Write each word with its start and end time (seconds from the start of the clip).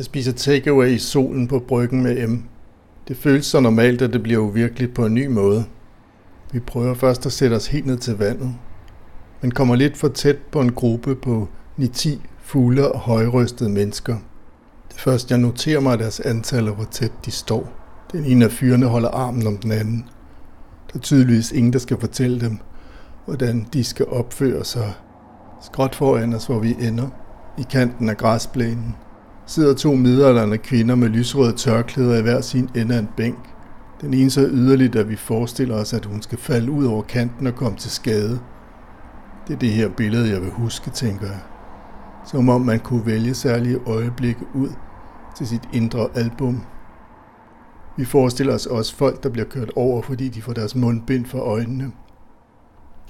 Jeg 0.00 0.04
spiser 0.04 0.32
takeaway 0.32 0.88
i 0.88 0.98
solen 0.98 1.48
på 1.48 1.58
bryggen 1.58 2.02
med 2.02 2.26
M. 2.26 2.44
Det 3.08 3.16
føles 3.16 3.46
så 3.46 3.60
normalt, 3.60 4.02
at 4.02 4.12
det 4.12 4.22
bliver 4.22 4.38
uvirkeligt 4.38 4.94
på 4.94 5.06
en 5.06 5.14
ny 5.14 5.26
måde. 5.26 5.64
Vi 6.52 6.60
prøver 6.60 6.94
først 6.94 7.26
at 7.26 7.32
sætte 7.32 7.54
os 7.54 7.66
helt 7.66 7.86
ned 7.86 7.98
til 7.98 8.18
vandet, 8.18 8.54
men 9.40 9.50
kommer 9.50 9.76
lidt 9.76 9.96
for 9.96 10.08
tæt 10.08 10.36
på 10.36 10.60
en 10.60 10.72
gruppe 10.72 11.14
på 11.14 11.48
9-10 11.78 12.08
fugle 12.38 12.92
og 12.92 12.98
højrystede 12.98 13.70
mennesker. 13.70 14.16
Det 14.92 15.00
første, 15.00 15.34
jeg 15.34 15.40
noterer 15.40 15.80
mig, 15.80 15.92
er 15.92 15.96
deres 15.96 16.20
antal 16.20 16.68
og 16.68 16.74
hvor 16.74 16.88
tæt 16.90 17.12
de 17.24 17.30
står. 17.30 17.72
Den 18.12 18.24
ene 18.24 18.44
af 18.44 18.50
fyrene 18.50 18.86
holder 18.86 19.08
armen 19.08 19.46
om 19.46 19.56
den 19.56 19.72
anden. 19.72 20.08
Der 20.92 20.98
er 20.98 21.02
tydeligvis 21.02 21.52
ingen, 21.52 21.72
der 21.72 21.78
skal 21.78 22.00
fortælle 22.00 22.40
dem, 22.40 22.58
hvordan 23.24 23.66
de 23.72 23.84
skal 23.84 24.06
opføre 24.06 24.64
sig. 24.64 24.92
Skråt 25.62 25.94
foran 25.94 26.34
os, 26.34 26.46
hvor 26.46 26.58
vi 26.58 26.76
ender, 26.80 27.08
i 27.58 27.62
kanten 27.70 28.08
af 28.08 28.16
græsplænen, 28.16 28.96
sidder 29.50 29.74
to 29.74 29.94
midalderne 29.94 30.58
kvinder 30.58 30.94
med 30.94 31.08
lysrøde 31.08 31.52
tørklæder 31.52 32.18
i 32.18 32.22
hver 32.22 32.40
sin 32.40 32.68
ende 32.76 32.94
af 32.94 32.98
en 32.98 33.08
bænk. 33.16 33.38
Den 34.00 34.14
ene 34.14 34.30
så 34.30 34.48
yderligt, 34.50 34.96
at 34.96 35.08
vi 35.08 35.16
forestiller 35.16 35.74
os, 35.74 35.92
at 35.92 36.04
hun 36.04 36.22
skal 36.22 36.38
falde 36.38 36.70
ud 36.70 36.84
over 36.86 37.02
kanten 37.02 37.46
og 37.46 37.54
komme 37.54 37.78
til 37.78 37.90
skade. 37.90 38.40
Det 39.48 39.54
er 39.54 39.58
det 39.58 39.70
her 39.70 39.88
billede, 39.88 40.30
jeg 40.30 40.40
vil 40.40 40.50
huske, 40.50 40.90
tænker 40.90 41.26
jeg. 41.26 41.40
Som 42.26 42.48
om 42.48 42.60
man 42.60 42.80
kunne 42.80 43.06
vælge 43.06 43.34
særlige 43.34 43.78
øjeblikke 43.86 44.40
ud 44.54 44.68
til 45.36 45.46
sit 45.46 45.62
indre 45.72 46.08
album. 46.14 46.62
Vi 47.96 48.04
forestiller 48.04 48.54
os 48.54 48.66
også 48.66 48.96
folk, 48.96 49.22
der 49.22 49.28
bliver 49.28 49.46
kørt 49.46 49.70
over, 49.76 50.02
fordi 50.02 50.28
de 50.28 50.42
får 50.42 50.52
deres 50.52 50.74
mundbind 50.74 51.26
for 51.26 51.38
øjnene. 51.38 51.92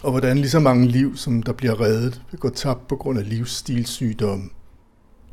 Og 0.02 0.10
hvordan 0.10 0.36
lige 0.38 0.50
så 0.50 0.60
mange 0.60 0.86
liv, 0.86 1.16
som 1.16 1.42
der 1.42 1.52
bliver 1.52 1.80
reddet, 1.80 2.22
vil 2.30 2.40
gå 2.40 2.48
tabt 2.48 2.88
på 2.88 2.96
grund 2.96 3.18
af 3.18 3.28
livsstilssygdomme. 3.28 4.44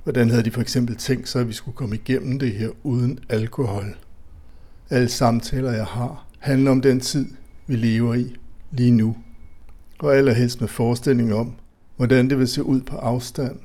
Hvordan 0.08 0.30
havde 0.30 0.44
de 0.44 0.52
for 0.52 0.62
eksempel 0.62 0.96
tænkt 0.96 1.30
sig, 1.30 1.42
at 1.42 1.48
vi 1.48 1.54
skulle 1.54 1.76
komme 1.76 1.96
igennem 1.96 2.40
det 2.40 2.52
her 2.52 2.70
uden 2.84 3.20
alkohol? 3.30 3.96
Alle 4.90 5.10
samtaler, 5.10 5.72
jeg 5.72 5.86
har, 5.86 6.28
handler 6.40 6.72
om 6.72 6.82
den 6.82 7.00
tid, 7.00 7.26
vi 7.68 7.76
lever 7.76 8.14
i 8.14 8.36
lige 8.72 8.92
nu. 8.92 9.18
Og 10.00 10.16
allerhelst 10.16 10.62
med 10.62 10.68
forestilling 10.68 11.34
om, 11.34 11.54
hvordan 11.96 12.30
det 12.30 12.40
vil 12.40 12.48
se 12.48 12.64
ud 12.64 12.82
på 12.82 12.98
afstand, 12.98 13.60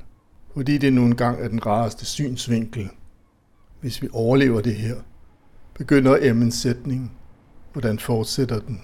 fordi 0.54 0.78
det 0.78 0.92
nu 0.92 1.04
engang 1.04 1.40
er 1.40 1.48
den 1.48 1.66
rareste 1.66 2.04
synsvinkel. 2.04 2.88
Hvis 3.80 4.02
vi 4.02 4.08
overlever 4.12 4.60
det 4.60 4.74
her, 4.74 4.96
begynder 5.74 6.18
emmens 6.20 6.54
sætning. 6.54 7.12
Hvordan 7.72 7.98
fortsætter 7.98 8.60
den? 8.60 8.80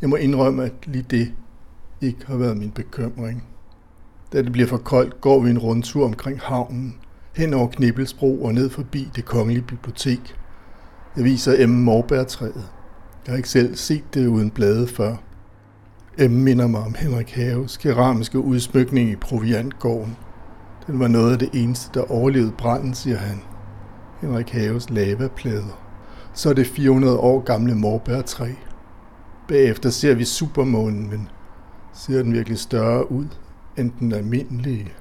Jeg 0.00 0.08
må 0.08 0.16
indrømme, 0.16 0.64
at 0.64 0.72
lige 0.86 1.06
det 1.10 1.32
ikke 2.00 2.26
har 2.26 2.36
været 2.36 2.56
min 2.56 2.70
bekymring. 2.70 3.55
Da 4.32 4.42
det 4.42 4.52
bliver 4.52 4.68
for 4.68 4.76
koldt, 4.76 5.20
går 5.20 5.40
vi 5.40 5.50
en 5.50 5.58
rundtur 5.58 6.04
omkring 6.04 6.40
havnen, 6.40 6.94
hen 7.36 7.54
over 7.54 7.68
Knibbelsbro 7.68 8.44
og 8.44 8.54
ned 8.54 8.70
forbi 8.70 9.10
det 9.16 9.24
kongelige 9.24 9.62
bibliotek. 9.62 10.36
Jeg 11.16 11.24
viser 11.24 11.54
Emme 11.58 11.82
morbærtræet. 11.82 12.70
Jeg 13.26 13.32
har 13.32 13.36
ikke 13.36 13.48
selv 13.48 13.76
set 13.76 14.14
det 14.14 14.26
uden 14.26 14.50
blade 14.50 14.88
før. 14.88 15.16
Emme 16.18 16.40
minder 16.42 16.66
mig 16.66 16.80
om 16.80 16.94
Henrik 16.98 17.30
Haves 17.30 17.76
keramiske 17.76 18.38
udsmykning 18.38 19.10
i 19.10 19.16
Proviantgården. 19.16 20.16
Den 20.86 21.00
var 21.00 21.08
noget 21.08 21.32
af 21.32 21.38
det 21.38 21.50
eneste, 21.52 21.90
der 21.94 22.12
overlevede 22.12 22.52
branden, 22.58 22.94
siger 22.94 23.16
han. 23.16 23.42
Henrik 24.20 24.50
Haves 24.50 24.90
lavaplader. 24.90 25.80
Så 26.34 26.50
er 26.50 26.54
det 26.54 26.66
400 26.66 27.18
år 27.18 27.40
gamle 27.40 27.74
morbærtræ. 27.74 28.50
Bagefter 29.48 29.90
ser 29.90 30.14
vi 30.14 30.24
supermånen, 30.24 31.10
men 31.10 31.28
ser 31.94 32.22
den 32.22 32.32
virkelig 32.32 32.58
større 32.58 33.12
ud 33.12 33.26
end 33.78 33.92
den 34.00 34.12
almindelige. 34.12 34.92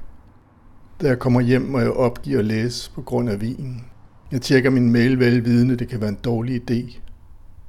Da 1.02 1.08
jeg 1.08 1.20
kommer 1.20 1.42
hjem, 1.42 1.62
må 1.62 1.80
jeg 1.80 1.92
opgive 1.92 2.40
at 2.40 2.46
læse 2.46 2.92
på 2.92 3.02
grund 3.02 3.30
af 3.30 3.42
vinen. 3.42 3.86
Jeg 4.32 4.42
tjekker 4.42 4.70
min 4.70 4.92
mail 4.92 5.20
velvidende, 5.20 5.76
det 5.76 5.88
kan 5.88 6.02
være 6.02 6.10
en 6.10 6.20
dårlig 6.24 6.62
idé. 6.62 7.00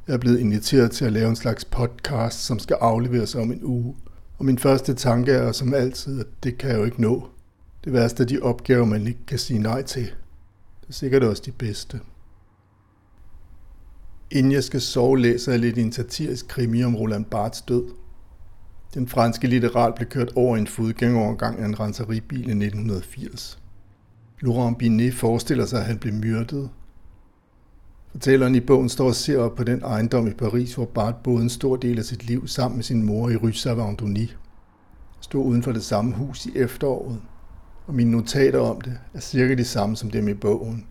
Jeg 0.07 0.15
er 0.15 0.19
blevet 0.19 0.39
inviteret 0.39 0.91
til 0.91 1.05
at 1.05 1.13
lave 1.13 1.29
en 1.29 1.37
slags 1.37 1.65
podcast, 1.65 2.45
som 2.45 2.59
skal 2.59 2.77
afleveres 2.81 3.35
om 3.35 3.53
en 3.53 3.65
uge. 3.65 3.97
Og 4.39 4.45
min 4.45 4.59
første 4.59 4.95
tanke 4.95 5.33
er 5.33 5.53
som 5.53 5.75
altid, 5.75 6.21
at 6.21 6.27
det 6.43 6.59
kan 6.59 6.71
jeg 6.71 6.79
jo 6.79 6.85
ikke 6.85 7.03
nå. 7.03 7.29
Det 7.85 7.93
værste 7.93 8.23
er 8.23 8.27
de 8.27 8.41
opgaver, 8.41 8.85
man 8.85 9.07
ikke 9.07 9.27
kan 9.27 9.39
sige 9.39 9.59
nej 9.59 9.83
til. 9.83 10.05
Det 10.81 10.89
er 10.89 10.93
sikkert 10.93 11.23
også 11.23 11.43
de 11.47 11.53
bedste. 11.53 12.01
Inden 14.31 14.53
jeg 14.53 14.65
skal 14.65 14.81
sove, 14.81 15.19
læser 15.19 15.53
jeg 15.53 15.61
lidt 15.61 15.79
en 15.79 15.93
satirisk 15.93 16.49
krimi 16.49 16.85
om 16.85 16.97
Roland 16.97 17.25
Barths 17.25 17.63
død. 17.63 17.85
Den 18.95 19.09
franske 19.09 19.47
litterat 19.47 19.95
blev 19.95 20.09
kørt 20.09 20.33
over 20.37 20.57
en 20.57 20.67
fodgængerovergang 20.67 21.59
af 21.59 21.65
en 21.65 21.81
renseribil 21.81 22.39
i 22.39 22.65
1980. 22.65 23.59
Laurent 24.41 24.79
Binet 24.79 25.15
forestiller 25.15 25.67
sig, 25.67 25.81
at 25.81 25.87
han 25.87 25.99
blev 25.99 26.15
myrdet. 26.15 26.71
Fortælleren 28.11 28.55
i 28.55 28.61
bogen 28.61 28.89
står 28.89 29.07
og 29.07 29.15
ser 29.15 29.39
op 29.39 29.55
på 29.55 29.65
den 29.65 29.83
ejendom 29.83 30.27
i 30.27 30.31
Paris, 30.31 30.75
hvor 30.75 30.85
Bart 30.85 31.17
boede 31.17 31.43
en 31.43 31.49
stor 31.49 31.77
del 31.77 31.99
af 31.99 32.05
sit 32.05 32.27
liv 32.27 32.49
sammen 32.49 32.77
med 32.77 32.85
sin 32.85 33.03
mor 33.03 33.31
i 33.31 33.37
Rue 33.37 33.53
Savandoni. 33.53 34.33
Stod 35.21 35.45
uden 35.45 35.63
for 35.63 35.73
det 35.73 35.85
samme 35.85 36.15
hus 36.15 36.47
i 36.47 36.53
efteråret, 36.55 37.21
og 37.87 37.95
mine 37.95 38.11
notater 38.11 38.61
om 38.61 38.81
det 38.81 38.99
er 39.15 39.21
cirka 39.21 39.55
de 39.55 39.65
samme 39.65 39.97
som 39.97 40.11
dem 40.11 40.29
i 40.29 40.35
bogen. 40.35 40.87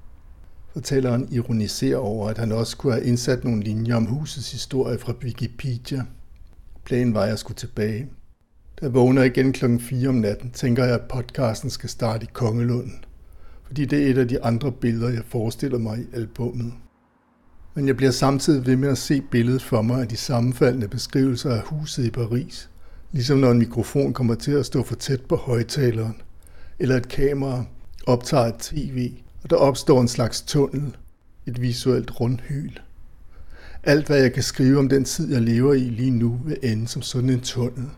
Fortælleren 0.73 1.28
ironiserer 1.31 1.97
over, 1.97 2.29
at 2.29 2.38
han 2.38 2.51
også 2.51 2.78
kunne 2.78 2.94
have 2.94 3.05
indsat 3.05 3.44
nogle 3.44 3.63
linjer 3.63 3.95
om 3.95 4.05
husets 4.05 4.51
historie 4.51 5.00
fra 5.00 5.13
Wikipedia– 5.23 6.05
Planen 6.85 7.13
var, 7.13 7.22
at 7.22 7.29
jeg 7.29 7.40
skulle 7.40 7.56
tilbage. 7.56 8.07
Da 8.79 8.85
jeg 8.85 8.94
vågner 8.94 9.23
igen 9.23 9.53
klokken 9.53 9.79
4 9.79 10.09
om 10.09 10.16
natten, 10.16 10.51
tænker 10.51 10.84
jeg, 10.84 10.94
at 10.94 11.01
podcasten 11.09 11.69
skal 11.69 11.90
starte 11.90 12.23
i 12.23 12.29
Kongelunden. 12.34 13.03
Fordi 13.63 13.85
det 13.85 14.03
er 14.03 14.12
et 14.12 14.18
af 14.18 14.28
de 14.28 14.44
andre 14.44 14.72
billeder, 14.72 15.09
jeg 15.09 15.23
forestiller 15.28 15.78
mig 15.78 16.00
i 16.00 16.16
albummet. 16.16 16.73
Men 17.73 17.88
jeg 17.88 17.97
bliver 17.97 18.12
samtidig 18.12 18.66
ved 18.66 18.75
med 18.75 18.90
at 18.90 18.97
se 18.97 19.22
billedet 19.22 19.62
for 19.62 19.81
mig 19.81 20.01
af 20.01 20.07
de 20.07 20.18
sammenfaldende 20.18 20.88
beskrivelser 20.88 21.51
af 21.51 21.62
huset 21.62 22.06
i 22.06 22.12
Paris. 22.12 22.69
Ligesom 23.12 23.38
når 23.38 23.52
en 23.52 23.59
mikrofon 23.59 24.13
kommer 24.13 24.35
til 24.35 24.52
at 24.52 24.66
stå 24.66 24.84
for 24.84 24.96
tæt 24.96 25.22
på 25.22 25.35
højtaleren, 25.35 26.22
eller 26.79 26.97
et 26.97 27.07
kamera 27.07 27.66
optager 28.07 28.46
et 28.46 28.56
tv, 28.59 29.12
og 29.44 29.50
der 29.50 29.56
opstår 29.56 30.02
en 30.02 30.07
slags 30.07 30.41
tunnel, 30.41 30.96
et 31.46 31.62
visuelt 31.62 32.22
rundhyl. 32.22 32.72
Alt, 33.88 34.07
hvad 34.07 34.22
jeg 34.22 34.34
kan 34.34 34.44
skrive 34.44 34.79
om 34.79 34.90
den 34.90 35.06
tid, 35.06 35.31
jeg 35.31 35.41
lever 35.41 35.73
i 35.73 35.79
lige 35.79 36.12
nu, 36.12 36.40
vil 36.46 36.57
ende 36.63 36.88
som 36.88 37.01
sådan 37.01 37.29
en 37.29 37.41
tunnel. 37.41 37.90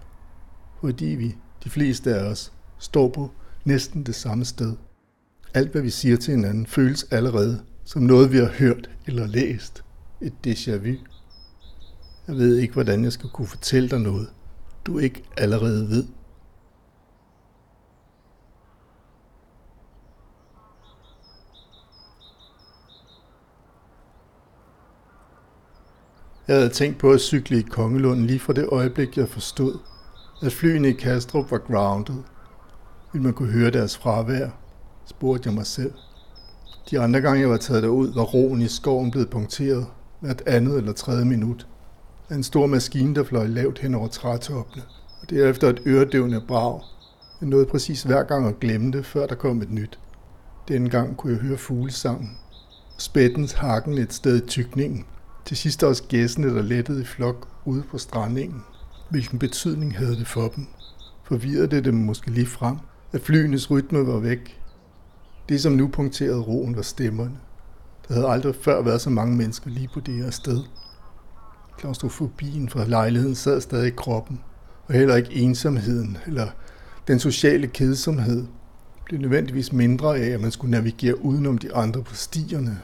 Fordi 0.82 1.06
vi, 1.06 1.36
de 1.64 1.70
fleste 1.70 2.16
af 2.16 2.30
os, 2.30 2.54
står 2.80 3.10
på 3.10 3.32
næsten 3.66 4.04
det 4.04 4.16
samme 4.16 4.46
sted. 4.46 4.76
Alt, 5.54 5.72
hvad 5.72 5.82
vi 5.82 5.90
siger 5.90 6.18
til 6.18 6.36
hinanden, 6.36 6.66
føles 6.66 7.08
allerede 7.12 7.62
som 7.86 8.02
noget, 8.02 8.32
vi 8.32 8.38
har 8.38 8.52
hørt 8.60 8.90
eller 9.06 9.28
læst. 9.28 9.84
Et 10.22 10.34
déjà 10.48 10.72
vu. 10.72 10.96
Jeg 12.28 12.36
ved 12.36 12.58
ikke, 12.58 12.74
hvordan 12.74 13.04
jeg 13.04 13.14
skal 13.14 13.30
kunne 13.30 13.48
fortælle 13.48 13.90
dig 13.90 14.00
noget, 14.00 14.28
du 14.86 15.00
ikke 15.00 15.24
allerede 15.38 15.90
ved. 15.90 16.04
Jeg 26.48 26.56
havde 26.56 26.70
tænkt 26.70 26.98
på 26.98 27.12
at 27.12 27.20
cykle 27.20 27.60
i 27.60 27.62
Kongelund 27.62 28.20
lige 28.20 28.40
fra 28.40 28.54
det 28.54 28.68
øjeblik, 28.72 29.18
jeg 29.18 29.30
forstod, 29.30 29.80
at 30.42 30.54
flyene 30.54 30.90
i 30.90 30.94
Kastrup 30.94 31.52
var 31.52 31.58
grounded. 31.58 32.24
Vil 33.14 33.22
man 33.22 33.34
kunne 33.34 33.52
høre 33.52 33.72
deres 33.72 33.98
fravær, 33.98 34.50
spurgte 35.06 35.48
jeg 35.48 35.56
mig 35.56 35.66
selv. 35.66 35.94
De 36.92 37.00
andre 37.00 37.22
gange, 37.22 37.42
jeg 37.42 37.50
var 37.50 37.58
taget 37.58 37.84
derud, 37.84 38.14
var 38.14 38.24
roen 38.24 38.62
i 38.62 38.68
skoven 38.68 39.12
blevet 39.12 39.30
punkteret 39.30 39.86
hvert 40.20 40.42
andet 40.46 40.78
eller 40.78 40.94
tredje 40.94 41.26
minut 41.26 41.68
af 42.30 42.36
en 42.36 42.44
stor 42.44 42.68
maskine, 42.68 43.16
der 43.16 43.24
fløj 43.24 43.48
lavt 43.48 43.80
hen 43.80 43.96
over 43.96 44.08
trætoppene, 44.08 44.84
og 45.22 45.30
derefter 45.30 45.70
et 45.70 45.82
øredøvende 45.86 46.42
brag. 46.48 46.82
Jeg 47.42 47.50
nåede 47.50 47.66
præcis 47.66 48.04
hver 48.04 48.24
gang 48.24 48.48
at 48.48 48.60
glemme 48.60 48.92
det, 48.92 49.06
før 49.06 49.28
der 49.28 49.36
kom 49.36 49.62
et 49.62 49.72
nyt. 49.72 50.00
Denne 50.68 50.90
gang 50.90 51.18
kunne 51.18 51.34
jeg 51.34 51.42
høre 51.42 51.58
fuglesangen. 51.58 52.38
Spættens 52.98 53.52
hakken 53.52 53.98
et 53.98 54.14
sted 54.14 54.44
i 54.44 54.48
tykningen, 54.48 55.06
til 55.48 55.58
sidst 55.58 55.84
også 55.84 56.04
gæssene, 56.04 56.56
der 56.56 56.62
lettede 56.62 57.02
i 57.02 57.06
flok 57.06 57.48
ude 57.66 57.84
på 57.92 57.98
strandingen. 57.98 58.64
Hvilken 59.10 59.40
betydning 59.40 59.98
havde 59.98 60.16
det 60.16 60.28
for 60.28 60.48
dem? 60.48 60.68
Forvirrede 61.24 61.68
det 61.68 61.86
dem 61.86 61.94
måske 61.94 62.32
lige 62.32 62.46
frem, 62.46 62.78
at 63.12 63.22
flyenes 63.22 63.72
rytme 63.72 64.08
var 64.08 64.20
væk? 64.20 64.62
Det, 65.50 65.62
som 65.62 65.74
nu 65.74 65.88
punkterede 65.88 66.42
roen, 66.42 66.76
var 66.76 66.82
stemmerne. 66.82 67.38
Der 68.08 68.14
havde 68.14 68.28
aldrig 68.28 68.56
før 68.56 68.82
været 68.82 69.02
så 69.02 69.10
mange 69.10 69.36
mennesker 69.36 69.70
lige 69.70 69.90
på 69.94 70.00
det 70.00 70.14
her 70.14 70.30
sted. 70.30 70.60
Klaustrofobien 71.78 72.70
fra 72.70 72.86
lejligheden 72.86 73.36
sad 73.36 73.62
stadig 73.62 73.88
i 73.88 73.96
kroppen, 73.98 74.42
og 74.86 74.94
heller 74.94 75.16
ikke 75.16 75.34
ensomheden 75.34 76.18
eller 76.26 76.48
den 77.08 77.20
sociale 77.20 77.68
kedsomhed 77.68 78.46
blev 79.06 79.20
nødvendigvis 79.20 79.74
mindre 79.74 80.18
af, 80.18 80.30
at 80.30 80.42
man 80.42 80.52
skulle 80.52 80.72
navigere 80.72 81.26
udenom 81.26 81.58
de 81.58 81.76
andre 81.76 82.04
på 82.04 82.16
stierne. 82.16 82.80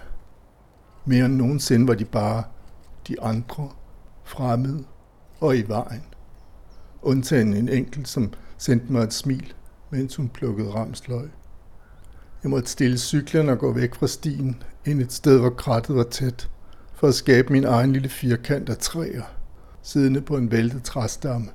Mere 1.06 1.26
end 1.26 1.36
nogensinde 1.36 1.88
var 1.88 1.94
de 1.94 2.06
bare 2.06 2.44
de 3.08 3.22
andre, 3.22 3.70
fremmede 4.24 4.84
og 5.40 5.58
i 5.58 5.62
vejen. 5.68 6.04
Undtagen 7.02 7.54
en 7.54 7.70
enkelt, 7.70 8.08
som 8.08 8.34
sendte 8.58 8.92
mig 8.92 9.04
et 9.04 9.14
smil, 9.14 9.54
mens 9.90 10.16
hun 10.16 10.30
plukkede 10.30 10.70
ramsløg. 10.70 11.30
Jeg 12.44 12.52
måtte 12.52 12.70
stille 12.70 12.98
cyklen 12.98 13.50
og 13.50 13.60
gå 13.60 13.74
væk 13.74 13.96
fra 13.96 14.08
stien, 14.08 14.64
ind 14.86 15.02
et 15.02 15.14
sted, 15.14 15.40
hvor 15.40 15.50
krattet 15.50 15.96
var 15.96 16.04
tæt, 16.04 16.50
for 16.94 17.08
at 17.08 17.14
skabe 17.14 17.54
min 17.54 17.64
egen 17.64 17.94
lille 17.94 18.10
firkant 18.10 18.70
af 18.70 18.78
træer. 18.78 19.24
Siddende 19.82 20.22
på 20.22 20.38
en 20.38 20.52
væltet 20.52 20.84
træstamme, 20.84 21.48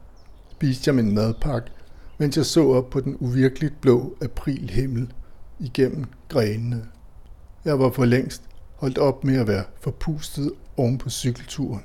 spiste 0.53 0.89
jeg 0.89 0.94
min 0.94 1.15
madpakke, 1.15 1.71
mens 2.19 2.37
jeg 2.37 2.47
så 2.47 2.69
op 2.69 2.91
på 2.91 3.01
den 3.01 3.17
uvirkeligt 3.21 3.81
blå 3.81 4.17
aprilhimmel 4.23 5.12
igennem 5.59 6.05
grenene. 6.29 6.85
Jeg 7.65 7.79
var 7.79 7.91
for 7.91 8.05
længst 8.05 8.43
holdt 8.79 8.99
op 8.99 9.25
med 9.25 9.41
at 9.41 9.47
være 9.47 9.65
forpustet 9.81 10.53
oven 10.77 10.99
på 10.99 11.11
cykelturen. 11.11 11.85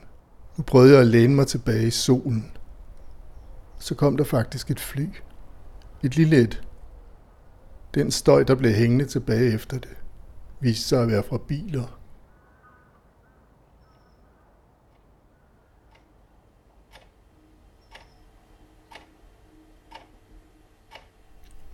Nu 0.58 0.64
prøvede 0.64 0.92
jeg 0.92 1.02
at 1.02 1.08
læne 1.08 1.36
mig 1.36 1.48
tilbage 1.48 1.88
i 1.88 1.92
solen. 1.92 2.52
Så 3.80 3.96
kom 3.96 4.18
der 4.18 4.24
faktisk 4.24 4.72
et 4.72 4.80
fly. 4.80 5.10
Et 6.04 6.16
lille 6.16 6.42
et. 6.42 6.64
Den 7.94 8.12
støj, 8.12 8.44
der 8.44 8.56
blev 8.56 8.74
hængende 8.74 9.06
tilbage 9.06 9.54
efter 9.54 9.80
det, 9.80 9.98
viste 10.60 10.88
sig 10.88 11.02
at 11.02 11.08
være 11.08 11.24
fra 11.24 11.38
biler. 11.48 12.00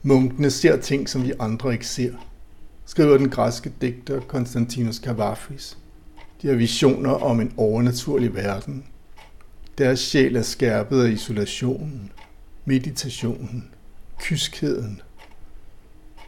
Munkene 0.01 0.51
ser 0.51 0.77
ting, 0.77 1.09
som 1.09 1.23
vi 1.23 1.33
andre 1.39 1.73
ikke 1.73 1.87
ser, 1.87 2.28
skriver 2.89 3.17
den 3.17 3.29
græske 3.29 3.71
digter 3.81 4.19
Konstantinos 4.19 4.99
Kavafis. 4.99 5.77
De 6.41 6.47
har 6.47 6.55
visioner 6.55 7.11
om 7.11 7.41
en 7.41 7.53
overnaturlig 7.57 8.35
verden. 8.35 8.85
Deres 9.77 9.99
sjæl 9.99 10.35
er 10.35 10.41
skærpet 10.41 11.03
af 11.03 11.09
isolationen, 11.09 12.11
meditationen, 12.65 13.69
kyskheden. 14.19 15.01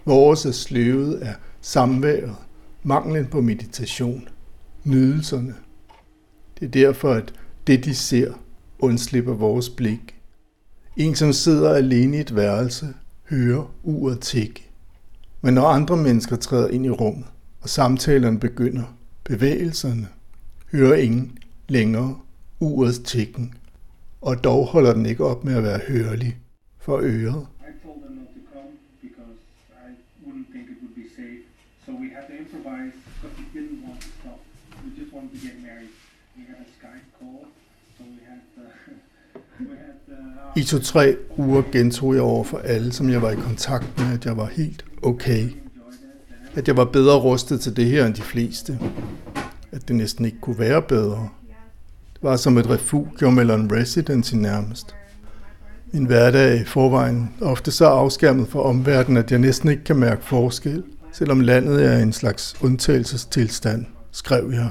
Vores 0.05 0.45
er 0.45 0.51
sløvet 0.51 1.15
af 1.15 1.35
samværet, 1.61 2.35
manglen 2.83 3.25
på 3.25 3.41
meditation, 3.41 4.27
nydelserne. 4.83 5.55
Det 6.59 6.65
er 6.65 6.71
derfor, 6.71 7.13
at 7.13 7.33
det 7.67 7.85
de 7.85 7.95
ser, 7.95 8.33
undslipper 8.79 9.33
vores 9.33 9.69
blik. 9.69 10.15
En, 10.97 11.15
som 11.15 11.33
sidder 11.33 11.73
alene 11.73 12.17
i 12.17 12.19
et 12.19 12.35
værelse, 12.35 12.87
hører 13.29 13.73
uret 13.83 14.19
tikke. 14.19 14.70
Men 15.41 15.53
når 15.53 15.67
andre 15.67 15.97
mennesker 15.97 16.35
træder 16.35 16.67
ind 16.67 16.85
i 16.85 16.89
rummet, 16.89 17.25
og 17.61 17.69
samtalerne 17.69 18.39
begynder, 18.39 18.83
bevægelserne, 19.23 20.07
hører 20.71 20.95
ingen 20.95 21.37
længere 21.67 22.19
urets 22.59 22.99
tikken, 22.99 23.53
og 24.21 24.43
dog 24.43 24.65
holder 24.65 24.93
den 24.93 25.05
ikke 25.05 25.25
op 25.25 25.43
med 25.43 25.55
at 25.55 25.63
være 25.63 25.79
hørlig 25.87 26.37
for 26.79 26.99
øret. 27.03 27.47
We 39.59 39.77
had 39.77 39.90
i 40.55 40.63
to-tre 40.63 41.15
uger 41.37 41.61
gentog 41.71 42.13
jeg 42.13 42.21
over 42.21 42.43
for 42.43 42.57
alle, 42.57 42.93
som 42.93 43.09
jeg 43.09 43.21
var 43.21 43.31
i 43.31 43.35
kontakt 43.35 43.87
med, 43.97 44.13
at 44.13 44.25
jeg 44.25 44.37
var 44.37 44.45
helt 44.45 44.85
okay. 45.01 45.49
At 46.55 46.67
jeg 46.67 46.77
var 46.77 46.85
bedre 46.85 47.17
rustet 47.17 47.61
til 47.61 47.75
det 47.75 47.85
her 47.85 48.05
end 48.05 48.13
de 48.13 48.21
fleste. 48.21 48.79
At 49.71 49.87
det 49.87 49.95
næsten 49.95 50.25
ikke 50.25 50.37
kunne 50.41 50.59
være 50.59 50.81
bedre. 50.81 51.29
Det 52.13 52.23
var 52.23 52.37
som 52.37 52.57
et 52.57 52.69
refugium 52.69 53.39
eller 53.39 53.55
en 53.55 53.71
residency 53.71 54.35
nærmest. 54.35 54.95
Min 55.91 56.05
hverdag 56.05 56.49
er 56.49 56.61
i 56.61 56.65
forvejen 56.65 57.29
ofte 57.41 57.71
så 57.71 57.85
afskærmet 57.85 58.47
fra 58.47 58.61
omverdenen, 58.61 59.17
at 59.17 59.31
jeg 59.31 59.39
næsten 59.39 59.69
ikke 59.69 59.83
kan 59.83 59.95
mærke 59.95 60.25
forskel, 60.25 60.83
selvom 61.11 61.39
landet 61.39 61.85
er 61.85 61.97
i 61.97 62.01
en 62.01 62.13
slags 62.13 62.55
undtagelsestilstand, 62.61 63.85
skrev 64.11 64.51
jeg. 64.53 64.69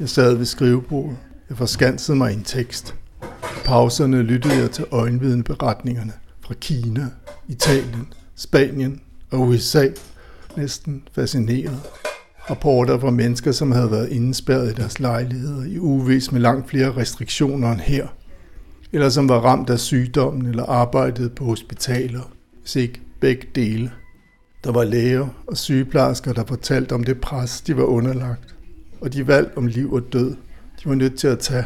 Jeg 0.00 0.08
sad 0.08 0.34
ved 0.34 0.46
skrivebordet. 0.46 1.16
Jeg 1.48 1.56
forskansede 1.56 2.16
mig 2.16 2.32
i 2.32 2.34
en 2.34 2.42
tekst. 2.42 2.94
I 3.42 3.60
pauserne 3.64 4.22
lyttede 4.22 4.54
jeg 4.54 4.70
til 4.70 4.84
øjenvidenberetningerne 4.90 6.12
fra 6.40 6.54
Kina, 6.54 7.06
Italien, 7.48 8.12
Spanien 8.36 9.00
og 9.30 9.40
USA, 9.40 9.88
næsten 10.56 11.02
fascineret. 11.14 11.80
Rapporter 12.50 12.98
fra 12.98 13.10
mennesker, 13.10 13.52
som 13.52 13.72
havde 13.72 13.90
været 13.90 14.08
indespærret 14.08 14.70
i 14.70 14.74
deres 14.74 15.00
lejligheder 15.00 15.64
i 15.64 15.78
uvis 15.78 16.32
med 16.32 16.40
langt 16.40 16.70
flere 16.70 16.96
restriktioner 16.96 17.72
end 17.72 17.80
her, 17.80 18.06
eller 18.92 19.08
som 19.08 19.28
var 19.28 19.38
ramt 19.40 19.70
af 19.70 19.78
sygdommen 19.78 20.46
eller 20.46 20.64
arbejdede 20.64 21.30
på 21.30 21.44
hospitaler, 21.44 22.32
hvis 22.60 22.76
ikke 22.76 23.00
begge 23.20 23.46
dele. 23.54 23.90
Der 24.64 24.72
var 24.72 24.84
læger 24.84 25.28
og 25.46 25.56
sygeplejersker, 25.56 26.32
der 26.32 26.44
fortalte 26.44 26.92
om 26.92 27.04
det 27.04 27.20
pres, 27.20 27.60
de 27.60 27.76
var 27.76 27.84
underlagt, 27.84 28.54
og 29.00 29.12
de 29.12 29.26
valg 29.26 29.52
om 29.56 29.66
liv 29.66 29.92
og 29.92 30.02
død, 30.12 30.30
de 30.82 30.88
var 30.88 30.94
nødt 30.94 31.18
til 31.18 31.28
at 31.28 31.38
tage 31.38 31.64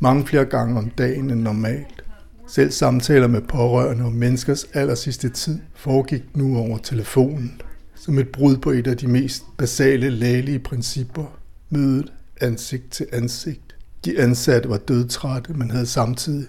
mange 0.00 0.26
flere 0.26 0.44
gange 0.44 0.78
om 0.78 0.90
dagen 0.90 1.30
end 1.30 1.40
normalt. 1.40 2.04
Selv 2.48 2.70
samtaler 2.70 3.26
med 3.26 3.40
pårørende 3.40 4.04
om 4.04 4.12
menneskers 4.12 4.64
aller 4.74 4.94
sidste 4.94 5.28
tid 5.28 5.58
foregik 5.74 6.36
nu 6.36 6.58
over 6.58 6.78
telefonen, 6.78 7.60
som 7.94 8.18
et 8.18 8.28
brud 8.28 8.56
på 8.56 8.70
et 8.70 8.86
af 8.86 8.96
de 8.96 9.08
mest 9.08 9.44
basale 9.58 10.10
lægelige 10.10 10.58
principper, 10.58 11.38
mødet 11.70 12.12
ansigt 12.40 12.90
til 12.90 13.06
ansigt. 13.12 13.76
De 14.04 14.20
ansatte 14.20 14.68
var 14.68 14.76
dødtrætte, 14.76 15.52
men 15.52 15.70
havde 15.70 15.86
samtidig 15.86 16.46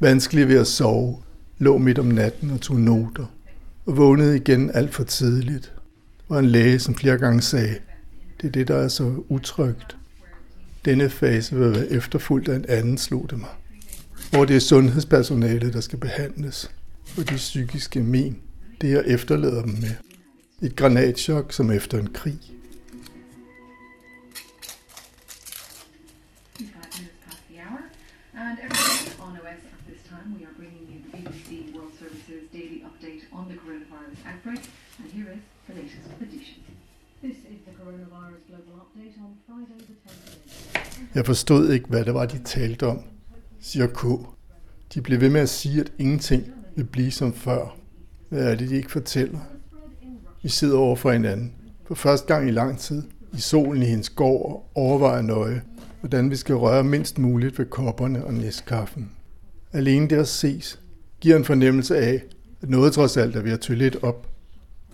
vanskeligt 0.00 0.48
ved 0.48 0.58
at 0.58 0.66
sove, 0.66 1.16
lå 1.58 1.78
midt 1.78 1.98
om 1.98 2.06
natten 2.06 2.50
og 2.50 2.60
tog 2.60 2.80
noter, 2.80 3.26
og 3.86 3.96
vågnede 3.96 4.36
igen 4.36 4.70
alt 4.74 4.94
for 4.94 5.04
tidligt. 5.04 5.72
Var 6.28 6.38
en 6.38 6.46
læge, 6.46 6.78
som 6.78 6.94
flere 6.94 7.18
gange 7.18 7.42
sagde, 7.42 7.74
det 8.40 8.46
er 8.46 8.52
det, 8.52 8.68
der 8.68 8.76
er 8.76 8.88
så 8.88 9.14
utrygt. 9.28 9.96
Denne 10.84 11.10
fase 11.10 11.56
vil 11.56 11.70
være 11.70 11.90
efterfulgt 11.90 12.48
af 12.48 12.56
en 12.56 12.64
anden, 12.68 12.98
slog 12.98 13.30
det 13.30 13.38
mig. 13.38 13.48
Hvor 14.30 14.44
det 14.44 14.56
er 14.56 14.60
sundhedspersonalet, 14.60 15.72
der 15.72 15.80
skal 15.80 15.98
behandles, 15.98 16.70
og 17.18 17.30
de 17.30 17.34
psykiske 17.34 18.02
men, 18.02 18.42
det 18.80 18.90
jeg 18.90 19.04
efterlader 19.06 19.62
dem 19.62 19.72
med. 19.72 19.94
Et 20.62 20.76
granatchok 20.76 21.52
som 21.52 21.70
efter 21.70 21.98
en 21.98 22.12
krig. 22.12 22.38
Hour. 27.68 27.82
And 28.34 28.58
on 29.24 29.38
this 29.88 30.02
time, 30.08 30.26
we 30.38 30.44
are 30.46 30.54
bringing 30.58 30.84
you 30.92 30.98
BBC 31.12 31.74
World 31.74 31.92
Service's 32.00 32.46
daily 32.52 32.82
update 32.88 33.22
on 33.32 33.44
the 33.50 33.56
coronavirus 33.62 34.18
outbreak. 34.30 34.62
And 34.98 35.12
here 35.12 35.32
is 35.36 35.42
the 35.66 35.74
latest 35.74 36.10
edition. 36.20 36.60
This 37.22 37.36
is 37.52 37.58
the 37.66 37.74
coronavirus 37.80 38.42
global 38.48 38.74
update 38.84 39.14
on 39.24 39.30
Friday 39.46 39.78
the 39.90 39.96
10th. 40.04 40.23
Jeg 41.14 41.26
forstod 41.26 41.70
ikke, 41.70 41.88
hvad 41.88 42.04
det 42.04 42.14
var, 42.14 42.26
de 42.26 42.38
talte 42.44 42.86
om, 42.86 43.00
siger 43.60 43.86
K. 43.86 44.04
De 44.94 45.00
blev 45.00 45.20
ved 45.20 45.30
med 45.30 45.40
at 45.40 45.48
sige, 45.48 45.80
at 45.80 45.92
ingenting 45.98 46.44
vil 46.76 46.84
blive 46.84 47.10
som 47.10 47.32
før. 47.32 47.76
Hvad 48.28 48.44
er 48.44 48.54
det, 48.54 48.70
de 48.70 48.76
ikke 48.76 48.92
fortæller? 48.92 49.38
Vi 50.42 50.48
sidder 50.48 50.78
over 50.78 50.96
for 50.96 51.12
hinanden. 51.12 51.52
For 51.86 51.94
første 51.94 52.34
gang 52.34 52.48
i 52.48 52.50
lang 52.50 52.78
tid. 52.78 53.02
I 53.32 53.40
solen 53.40 53.82
i 53.82 53.86
hendes 53.86 54.10
gård 54.10 54.50
og 54.50 54.70
overvejer 54.74 55.22
nøje, 55.22 55.62
hvordan 56.00 56.30
vi 56.30 56.36
skal 56.36 56.54
røre 56.54 56.84
mindst 56.84 57.18
muligt 57.18 57.58
ved 57.58 57.66
kopperne 57.66 58.24
og 58.24 58.34
næstkaffen. 58.34 59.10
Alene 59.72 60.08
det 60.08 60.16
at 60.16 60.28
ses 60.28 60.80
giver 61.20 61.36
en 61.36 61.44
fornemmelse 61.44 61.96
af, 61.96 62.22
at 62.62 62.68
noget 62.68 62.92
trods 62.92 63.16
alt 63.16 63.36
er 63.36 63.42
ved 63.42 63.52
at 63.52 63.60
tø 63.60 63.74
lidt 63.74 63.96
op. 64.02 64.28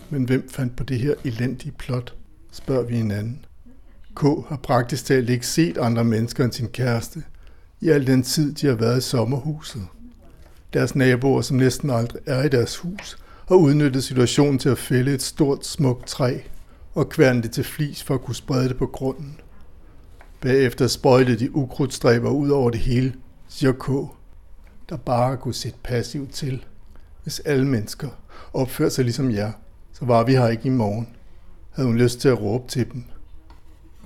Men 0.09 0.23
hvem 0.23 0.49
fandt 0.49 0.75
på 0.75 0.83
det 0.83 0.99
her 0.99 1.13
elendige 1.23 1.71
plot, 1.71 2.15
spørger 2.51 2.83
vi 2.83 2.95
hinanden. 2.95 3.45
K 4.15 4.21
har 4.21 4.59
praktisk 4.63 5.05
talt 5.05 5.29
ikke 5.29 5.47
set 5.47 5.77
andre 5.77 6.03
mennesker 6.03 6.43
end 6.43 6.53
sin 6.53 6.67
kæreste, 6.67 7.23
i 7.81 7.89
al 7.89 8.07
den 8.07 8.23
tid, 8.23 8.53
de 8.53 8.67
har 8.67 8.75
været 8.75 8.97
i 8.97 9.01
sommerhuset. 9.01 9.81
Deres 10.73 10.95
naboer, 10.95 11.41
som 11.41 11.57
næsten 11.57 11.89
aldrig 11.89 12.21
er 12.25 12.43
i 12.43 12.49
deres 12.49 12.77
hus, 12.77 13.17
har 13.47 13.55
udnyttet 13.55 14.03
situationen 14.03 14.59
til 14.59 14.69
at 14.69 14.77
fælde 14.77 15.13
et 15.13 15.21
stort, 15.21 15.65
smukt 15.65 16.07
træ 16.07 16.37
og 16.93 17.09
kværne 17.09 17.41
det 17.41 17.51
til 17.51 17.63
flis 17.63 18.03
for 18.03 18.13
at 18.13 18.21
kunne 18.21 18.35
sprede 18.35 18.69
det 18.69 18.77
på 18.77 18.87
grunden. 18.87 19.39
Bagefter 20.41 20.87
sprøjtede 20.87 21.39
de 21.39 21.55
ukrudtstræber 21.55 22.29
ud 22.29 22.49
over 22.49 22.69
det 22.69 22.79
hele, 22.79 23.13
siger 23.47 23.71
K, 23.71 23.87
der 24.89 24.97
bare 24.97 25.37
kunne 25.37 25.53
sætte 25.53 25.77
passivt 25.83 26.31
til. 26.31 26.65
Hvis 27.23 27.39
alle 27.39 27.67
mennesker 27.67 28.07
opførte 28.53 28.95
sig 28.95 29.03
ligesom 29.03 29.31
jer, 29.31 29.51
så 29.93 30.05
var 30.05 30.23
vi 30.23 30.31
her 30.31 30.47
ikke 30.47 30.65
i 30.65 30.69
morgen. 30.69 31.07
Havde 31.71 31.87
hun 31.87 31.97
lyst 31.97 32.19
til 32.19 32.29
at 32.29 32.41
råbe 32.41 32.67
til 32.67 32.91
dem 32.91 33.03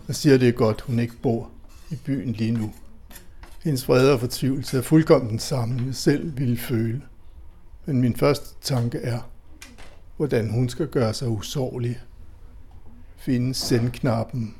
og 0.07 0.15
siger, 0.15 0.33
at 0.33 0.41
det 0.41 0.49
er 0.49 0.53
godt, 0.53 0.81
hun 0.81 0.99
ikke 0.99 1.15
bor 1.21 1.49
i 1.91 1.95
byen 1.95 2.31
lige 2.31 2.51
nu. 2.51 2.73
Hendes 3.63 3.87
vrede 3.87 4.13
og 4.13 4.19
fortvivlelse 4.19 4.77
er 4.77 4.81
fuldkommen 4.81 5.29
den 5.29 5.39
samme, 5.39 5.83
jeg 5.85 5.95
selv 5.95 6.37
ville 6.37 6.57
føle. 6.57 7.01
Men 7.85 8.01
min 8.01 8.15
første 8.15 8.55
tanke 8.61 8.97
er, 8.97 9.19
hvordan 10.17 10.49
hun 10.51 10.69
skal 10.69 10.87
gøre 10.87 11.13
sig 11.13 11.27
usårlig. 11.27 11.99
Finde 13.17 13.53
sendknappen. 13.53 14.55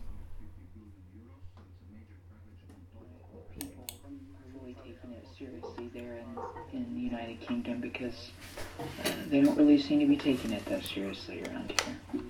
Kingdom 7.48 7.80
because 7.80 8.32
uh, 8.80 9.30
they 9.30 9.40
don't 9.42 9.56
really 9.56 9.80
seem 9.80 10.00
to 10.00 10.08
be 10.08 10.18
taking 10.18 10.52
it 10.52 10.66
that 10.66 10.84
seriously 10.84 11.44
around 11.44 11.72
here. 11.72 12.22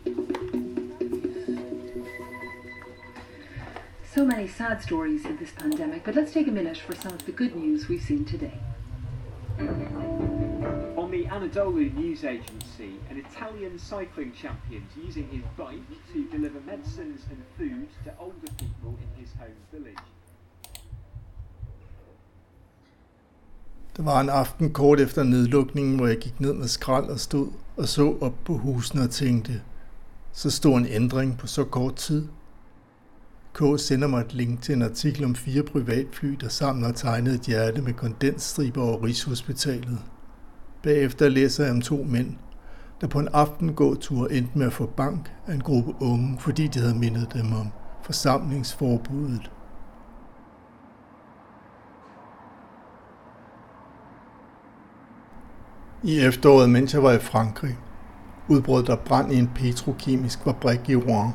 So 4.16 4.24
many 4.24 4.48
sad 4.48 4.82
stories 4.82 5.26
in 5.26 5.36
this 5.36 5.52
pandemic, 5.52 6.06
but 6.06 6.16
let's 6.16 6.32
take 6.32 6.48
a 6.48 6.52
minute 6.52 6.78
for 6.78 6.96
some 6.96 7.12
of 7.12 7.26
the 7.26 7.34
good 7.34 7.54
news 7.54 7.90
we've 7.90 8.06
seen 8.12 8.24
today. 8.24 8.58
On 11.02 11.12
the 11.12 11.24
Anadolu 11.36 11.94
News 12.02 12.24
Agency, 12.24 12.92
an 13.10 13.18
Italian 13.26 13.78
cycling 13.78 14.32
champion's 14.42 14.92
using 15.06 15.28
his 15.36 15.44
bike 15.58 15.90
to 16.14 16.20
deliver 16.36 16.60
medicines 16.62 17.22
and 17.32 17.40
food 17.58 17.88
to 18.06 18.12
older 18.18 18.52
people 18.64 18.92
in 19.04 19.22
his 19.22 19.32
home 19.42 19.60
village. 19.74 20.04
Der 23.98 24.04
var 24.04 24.22
en 24.22 24.30
aften 24.30 24.74
kort 24.74 25.00
efter 25.00 25.24
nedlukningen, 25.24 25.96
hvor 25.96 26.08
jeg 26.08 26.18
gik 26.18 26.40
ned 26.40 26.54
med 26.54 26.68
skrald 26.68 27.06
og 27.06 27.20
stod 27.20 27.48
og 27.78 27.88
så 27.88 28.18
op 28.22 28.36
på 28.46 28.58
husene 28.58 29.02
og 29.02 29.10
tænkte, 29.10 29.62
så 30.32 30.52
stor 30.52 30.78
en 30.78 30.86
ændring 30.86 31.38
på 31.38 31.48
så 31.48 31.64
kort 31.64 31.96
tid. 31.96 32.28
K 33.56 33.80
sender 33.80 34.08
mig 34.08 34.22
et 34.22 34.34
link 34.34 34.62
til 34.62 34.76
en 34.76 34.82
artikel 34.82 35.26
om 35.26 35.36
fire 35.36 35.64
privatfly, 35.64 36.28
der 36.42 36.48
sammen 36.48 36.84
har 36.84 36.92
tegnet 36.92 37.34
et 37.34 37.42
hjerte 37.42 37.82
med 37.82 37.94
kondensstriber 37.94 38.82
over 38.82 39.04
Rigshospitalet. 39.04 40.00
Bagefter 40.84 41.30
læser 41.30 41.64
jeg 41.64 41.74
om 41.74 41.82
to 41.82 42.04
mænd, 42.04 42.36
der 43.02 43.08
på 43.08 43.20
en 43.20 43.28
aftengåtur 43.34 44.28
endte 44.28 44.58
med 44.58 44.66
at 44.66 44.74
få 44.74 44.86
bank 44.86 45.34
af 45.48 45.54
en 45.54 45.62
gruppe 45.62 45.94
unge, 46.02 46.38
fordi 46.40 46.68
de 46.68 46.80
havde 46.80 46.96
mindet 46.96 47.34
dem 47.34 47.54
om 47.54 47.68
forsamlingsforbuddet. 48.04 49.52
I 56.04 56.20
efteråret, 56.20 56.70
mens 56.70 56.94
jeg 56.94 57.04
var 57.04 57.12
i 57.12 57.20
Frankrig, 57.20 57.78
udbrød 58.50 58.84
der 58.84 58.96
brand 58.96 59.32
i 59.32 59.36
en 59.38 59.52
petrokemisk 59.56 60.44
fabrik 60.44 60.90
i 60.90 60.96
Rouen. 60.96 61.32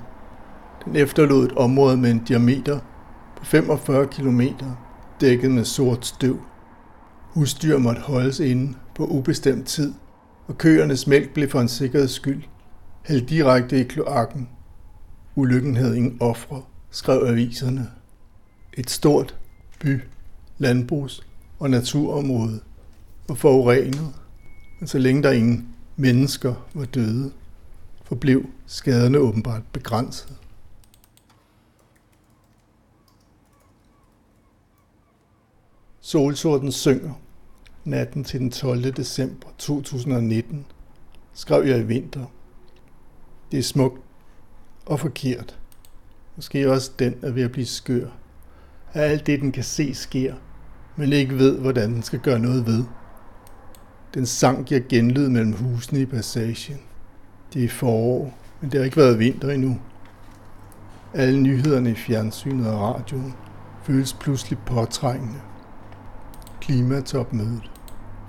Den 0.85 0.97
efterlod 0.97 1.45
et 1.45 1.53
område 1.53 1.97
med 1.97 2.11
en 2.11 2.25
diameter 2.25 2.79
på 3.37 3.45
45 3.45 4.07
km, 4.07 4.41
dækket 5.21 5.51
med 5.51 5.65
sort 5.65 6.07
støv. 6.07 6.41
Husdyr 7.35 7.79
måtte 7.79 8.01
holdes 8.01 8.41
inde 8.41 8.75
på 8.95 9.07
ubestemt 9.07 9.67
tid, 9.67 9.95
og 10.47 10.59
køernes 10.59 11.07
mælk 11.07 11.35
blev 11.35 11.49
for 11.49 11.61
en 11.61 11.69
sikkerheds 11.69 12.11
skyld 12.11 12.43
hældt 13.07 13.29
direkte 13.29 13.81
i 13.81 13.83
kloakken. 13.83 14.49
Ulykken 15.35 15.77
havde 15.77 15.97
ingen 15.97 16.17
ofre, 16.21 16.63
skrev 16.91 17.25
aviserne. 17.27 17.91
Et 18.75 18.91
stort 18.91 19.39
by, 19.81 20.01
landbrugs- 20.59 21.23
og 21.59 21.71
naturområde 21.71 22.61
var 23.29 23.35
forurenet, 23.35 24.15
men 24.81 24.89
så 24.89 24.99
længe 24.99 25.23
der 25.23 25.31
ingen 25.31 25.69
mennesker 25.97 26.55
var 26.75 26.85
døde, 26.85 27.31
forblev 28.05 28.47
skaderne 28.67 29.19
åbenbart 29.19 29.63
begrænset. 29.73 30.40
Solsorten 36.03 36.73
synger 36.73 37.13
natten 37.85 38.25
til 38.25 38.41
den 38.41 38.51
12. 38.51 38.93
december 38.93 39.49
2019, 39.59 40.67
skrev 41.35 41.65
jeg 41.65 41.79
i 41.79 41.83
vinter. 41.83 42.25
Det 43.53 43.59
er 43.59 43.63
smukt 43.63 44.01
og 44.87 45.01
forkert. 45.01 45.59
Måske 46.37 46.73
også 46.73 46.91
den 46.99 47.15
er 47.23 47.31
ved 47.31 47.43
at 47.43 47.53
blive 47.53 47.67
skør. 47.67 48.07
Af 48.95 49.03
alt 49.03 49.27
det, 49.27 49.41
den 49.41 49.53
kan 49.53 49.65
se, 49.65 49.95
sker, 49.95 50.35
men 50.97 51.13
ikke 51.13 51.39
ved, 51.39 51.59
hvordan 51.59 51.93
den 51.93 52.03
skal 52.03 52.19
gøre 52.19 52.39
noget 52.39 52.67
ved. 52.67 52.85
Den 54.15 54.27
sang 54.27 54.65
giver 54.65 54.81
genlyd 54.89 55.29
mellem 55.29 55.53
husene 55.53 56.01
i 56.01 56.07
passagen. 56.07 56.81
Det 57.53 57.65
er 57.65 57.69
forår, 57.69 58.39
men 58.61 58.71
det 58.71 58.79
har 58.79 58.85
ikke 58.85 58.97
været 58.97 59.19
vinter 59.19 59.51
endnu. 59.51 59.81
Alle 61.15 61.41
nyhederne 61.41 61.91
i 61.91 61.95
fjernsynet 61.95 62.71
og 62.71 62.81
radioen 62.81 63.35
føles 63.85 64.13
pludselig 64.13 64.59
påtrængende. 64.59 65.41
Klimatopmødet. 66.71 67.71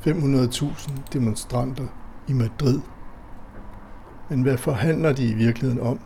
500.000 0.08 0.92
demonstranter 1.14 1.88
i 2.28 2.34
Madrid. 2.34 2.80
Men 4.30 4.42
hvad 4.42 4.58
forhandler 4.58 5.14
de 5.14 5.26
i 5.26 5.34
virkeligheden 5.34 5.80
om? 5.80 6.00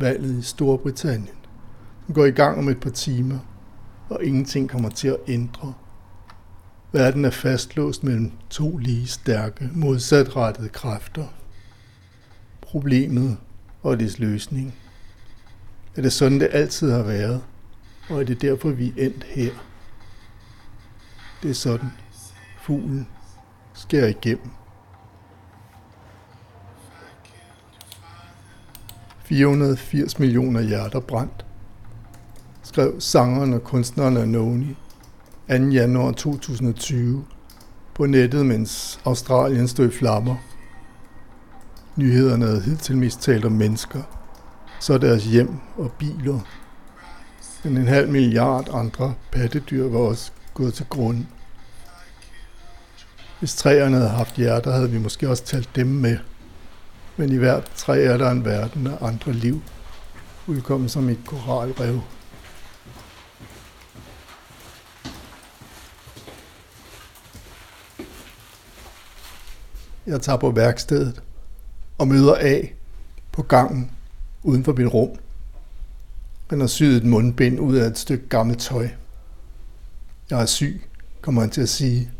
Valget 0.00 0.38
i 0.38 0.42
Storbritannien. 0.42 1.34
Den 2.06 2.14
går 2.14 2.24
i 2.24 2.30
gang 2.30 2.58
om 2.58 2.68
et 2.68 2.80
par 2.80 2.90
timer, 2.90 3.38
og 4.08 4.24
ingenting 4.24 4.70
kommer 4.70 4.88
til 4.88 5.08
at 5.08 5.16
ændre. 5.28 5.74
Verden 6.92 7.24
er 7.24 7.30
fastlåst 7.30 8.04
mellem 8.04 8.32
to 8.50 8.76
lige 8.76 9.06
stærke, 9.06 9.70
modsatrettede 9.74 10.68
kræfter. 10.68 11.24
Problemet 12.60 13.36
og 13.82 14.00
dets 14.00 14.18
løsning. 14.18 14.74
Er 15.96 16.02
det 16.02 16.12
sådan, 16.12 16.40
det 16.40 16.48
altid 16.52 16.90
har 16.90 17.02
været, 17.02 17.42
og 18.08 18.20
er 18.20 18.24
det 18.24 18.42
derfor, 18.42 18.70
vi 18.70 18.94
er 18.98 19.04
endt 19.04 19.24
her? 19.24 19.50
Det 21.46 21.50
er 21.50 21.54
sådan, 21.54 21.92
fuglen 22.62 23.08
skærer 23.74 24.06
igennem. 24.06 24.50
480 29.24 30.18
millioner 30.18 30.60
hjerter 30.60 31.00
brændt, 31.00 31.46
skrev 32.62 33.00
sangeren 33.00 33.54
og 33.54 33.64
kunstneren 33.64 34.16
Anoni 34.16 34.76
2. 35.48 35.54
januar 35.54 36.12
2020 36.12 37.24
på 37.94 38.06
nettet, 38.06 38.46
mens 38.46 39.00
Australien 39.04 39.68
stod 39.68 39.88
i 39.88 39.90
flammer. 39.90 40.36
Nyhederne 41.96 42.44
havde 42.44 42.62
hidtil 42.62 42.96
mest 42.96 43.20
talt 43.22 43.44
om 43.44 43.52
mennesker, 43.52 44.02
så 44.80 44.98
deres 44.98 45.24
hjem 45.24 45.58
og 45.76 45.92
biler. 45.92 46.40
Men 47.64 47.76
en 47.76 47.88
halv 47.88 48.10
milliard 48.10 48.68
andre 48.72 49.14
pattedyr 49.32 49.88
var 49.88 49.98
også 49.98 50.32
gået 50.54 50.74
til 50.74 50.86
grunden. 50.86 51.28
Hvis 53.38 53.54
træerne 53.54 53.96
havde 53.96 54.10
haft 54.10 54.36
hjerter, 54.36 54.72
havde 54.72 54.90
vi 54.90 54.98
måske 54.98 55.28
også 55.28 55.44
talt 55.44 55.76
dem 55.76 55.86
med. 55.86 56.18
Men 57.16 57.32
i 57.32 57.36
hvert 57.36 57.70
træ 57.76 58.04
er 58.04 58.16
der 58.16 58.30
en 58.30 58.44
verden 58.44 58.86
af 58.86 58.96
andre 59.00 59.32
liv, 59.32 59.62
udkommet 60.46 60.90
som 60.90 61.08
et 61.08 61.18
koralrev. 61.26 62.00
Jeg 70.06 70.20
tager 70.20 70.38
på 70.38 70.50
værkstedet 70.50 71.22
og 71.98 72.08
møder 72.08 72.34
A 72.40 72.60
på 73.32 73.42
gangen 73.42 73.90
uden 74.42 74.64
for 74.64 74.72
mit 74.72 74.94
rum. 74.94 75.10
Han 76.50 76.60
har 76.60 76.66
syet 76.66 76.96
et 76.96 77.04
mundbind 77.04 77.60
ud 77.60 77.76
af 77.76 77.86
et 77.86 77.98
stykke 77.98 78.28
gammelt 78.28 78.60
tøj. 78.60 78.88
Jeg 80.30 80.42
er 80.42 80.46
syg, 80.46 80.82
kommer 81.20 81.40
han 81.40 81.50
til 81.50 81.60
at 81.60 81.68
sige. 81.68 82.10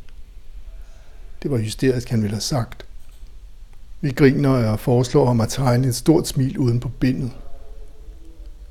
Det 1.47 1.53
var 1.53 1.59
hysterisk, 1.59 2.09
han 2.11 2.23
ville 2.23 2.35
have 2.35 2.41
sagt. 2.41 2.87
Vi 4.00 4.11
griner, 4.11 4.50
og 4.50 4.62
jeg 4.62 4.79
foreslår 4.79 5.26
ham 5.26 5.41
at 5.41 5.49
tegne 5.49 5.88
et 5.88 5.95
stort 5.95 6.29
smil 6.29 6.59
uden 6.59 6.81
på 6.81 6.88
bindet. 6.88 7.33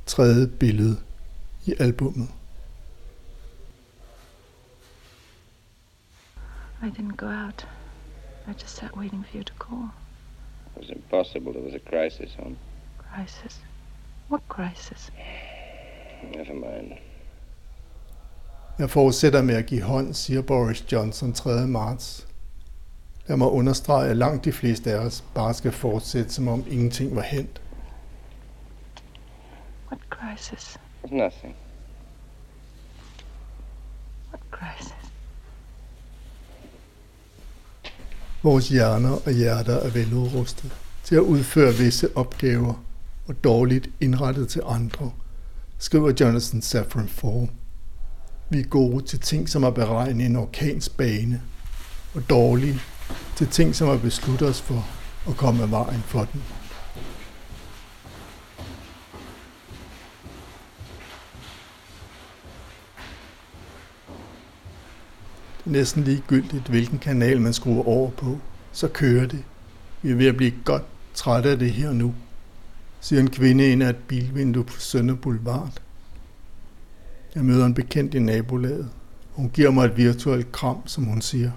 Tredje 0.05 0.47
billede 0.47 0.97
i 1.65 1.73
albummet. 1.79 2.27
I 6.83 6.85
didn't 6.85 7.15
go 7.15 7.25
out. 7.25 7.67
I 8.47 8.51
just 8.63 8.75
sat 8.75 8.89
waiting 8.97 9.25
for 9.25 9.37
you 9.37 9.43
to 9.43 9.53
call. 9.59 9.89
It 10.75 10.81
was 10.81 10.89
impossible. 10.89 11.51
There 11.53 11.65
was 11.65 11.73
a 11.73 11.89
crisis, 11.89 12.35
hon. 12.39 12.57
Crisis? 12.97 13.61
What 14.29 14.41
crisis? 14.49 15.11
Never 16.23 16.53
mind. 16.53 16.91
Jeg 18.79 18.89
fortsætter 18.89 19.41
med 19.41 19.55
at 19.55 19.65
give 19.65 19.81
hånd, 19.81 20.13
siger 20.13 20.41
Boris 20.41 20.91
Johnson 20.91 21.33
3. 21.33 21.67
marts. 21.67 22.27
Lad 23.27 23.37
mig 23.37 23.47
understrege, 23.47 24.09
at 24.09 24.17
langt 24.17 24.45
de 24.45 24.51
fleste 24.51 24.91
af 24.91 24.97
os 24.97 25.23
bare 25.33 25.53
skal 25.53 25.71
fortsætte, 25.71 26.33
som 26.33 26.47
om 26.47 26.63
ingenting 26.69 27.15
var 27.15 27.21
hent. 27.21 27.61
What 29.91 30.01
crisis? 30.09 30.77
Nothing. 31.11 31.55
What 34.29 34.41
crisis? 34.51 35.11
Vores 38.43 38.69
hjerner 38.69 39.17
og 39.25 39.31
hjerter 39.31 39.75
er 39.75 39.89
veludrustet 39.89 40.71
til 41.03 41.15
at 41.15 41.21
udføre 41.21 41.73
visse 41.73 42.17
opgaver 42.17 42.73
og 43.27 43.43
dårligt 43.43 43.89
indrettet 44.01 44.49
til 44.49 44.61
andre, 44.65 45.11
skriver 45.77 46.13
Jonathan 46.19 46.61
Safran 46.61 47.07
Foer. 47.07 47.47
Vi 48.49 48.59
er 48.59 48.63
gode 48.63 49.05
til 49.05 49.19
ting, 49.19 49.49
som 49.49 49.63
er 49.63 49.69
beregnet 49.69 50.25
en 50.25 50.35
orkans 50.35 50.89
bane, 50.89 51.41
og 52.15 52.29
dårlige 52.29 52.81
til 53.35 53.47
ting, 53.47 53.75
som 53.75 53.87
har 53.87 53.97
besluttet 53.97 54.47
os 54.47 54.61
for 54.61 54.87
at 55.27 55.37
komme 55.37 55.63
af 55.63 55.71
vejen 55.71 56.01
for 56.01 56.25
den. 56.33 56.43
Det 65.57 65.71
er 65.71 65.77
næsten 65.77 66.03
ligegyldigt, 66.03 66.67
hvilken 66.67 66.99
kanal 66.99 67.41
man 67.41 67.53
skruer 67.53 67.87
over 67.87 68.11
på, 68.11 68.39
så 68.71 68.87
kører 68.87 69.27
det. 69.27 69.43
Vi 70.01 70.11
er 70.11 70.15
ved 70.15 70.27
at 70.27 70.37
blive 70.37 70.53
godt 70.63 70.83
trætte 71.13 71.49
af 71.49 71.59
det 71.59 71.71
her 71.71 71.91
nu, 71.91 72.15
siger 72.99 73.19
en 73.19 73.29
kvinde 73.29 73.71
ind 73.71 73.83
af 73.83 73.89
et 73.89 73.95
bilvindue 73.95 74.63
på 74.63 74.79
Sønder 74.79 75.15
Boulevard 75.15 75.73
Jeg 77.35 77.45
møder 77.45 77.65
en 77.65 77.73
bekendt 77.73 78.13
i 78.13 78.19
nabolaget. 78.19 78.89
Hun 79.31 79.49
giver 79.49 79.71
mig 79.71 79.85
et 79.85 79.97
virtuelt 79.97 80.51
kram, 80.51 80.87
som 80.87 81.03
hun 81.03 81.21
siger. 81.21 81.51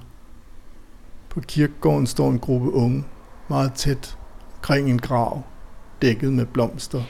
På 1.31 1.41
kirkegården 1.41 2.07
står 2.07 2.31
en 2.31 2.39
gruppe 2.39 2.73
unge, 2.73 3.05
meget 3.49 3.73
tæt, 3.73 4.19
kring 4.63 4.91
en 4.91 4.99
grav, 4.99 5.43
dækket 6.03 6.33
med 6.33 6.47
blomster. 6.47 7.03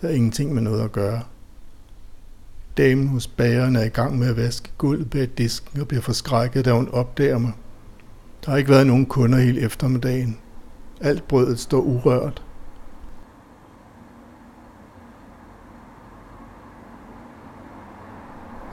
Der 0.00 0.08
er 0.08 0.12
ingenting 0.12 0.54
med 0.54 0.62
noget 0.62 0.84
at 0.84 0.92
gøre. 0.92 1.22
Damen 2.76 3.08
hos 3.08 3.26
bageren 3.26 3.76
er 3.76 3.84
i 3.84 3.88
gang 3.88 4.18
med 4.18 4.28
at 4.28 4.36
vaske 4.36 4.70
gulvet 4.78 5.10
bag 5.10 5.28
disken 5.38 5.80
og 5.80 5.88
bliver 5.88 6.02
forskrækket, 6.02 6.64
da 6.64 6.72
hun 6.72 6.88
opdager 6.88 7.38
mig. 7.38 7.52
Der 8.44 8.50
har 8.50 8.58
ikke 8.58 8.70
været 8.70 8.86
nogen 8.86 9.06
kunder 9.06 9.38
hele 9.38 9.60
eftermiddagen. 9.60 10.38
Alt 11.00 11.28
brødet 11.28 11.58
står 11.58 11.80
urørt. 11.80 12.42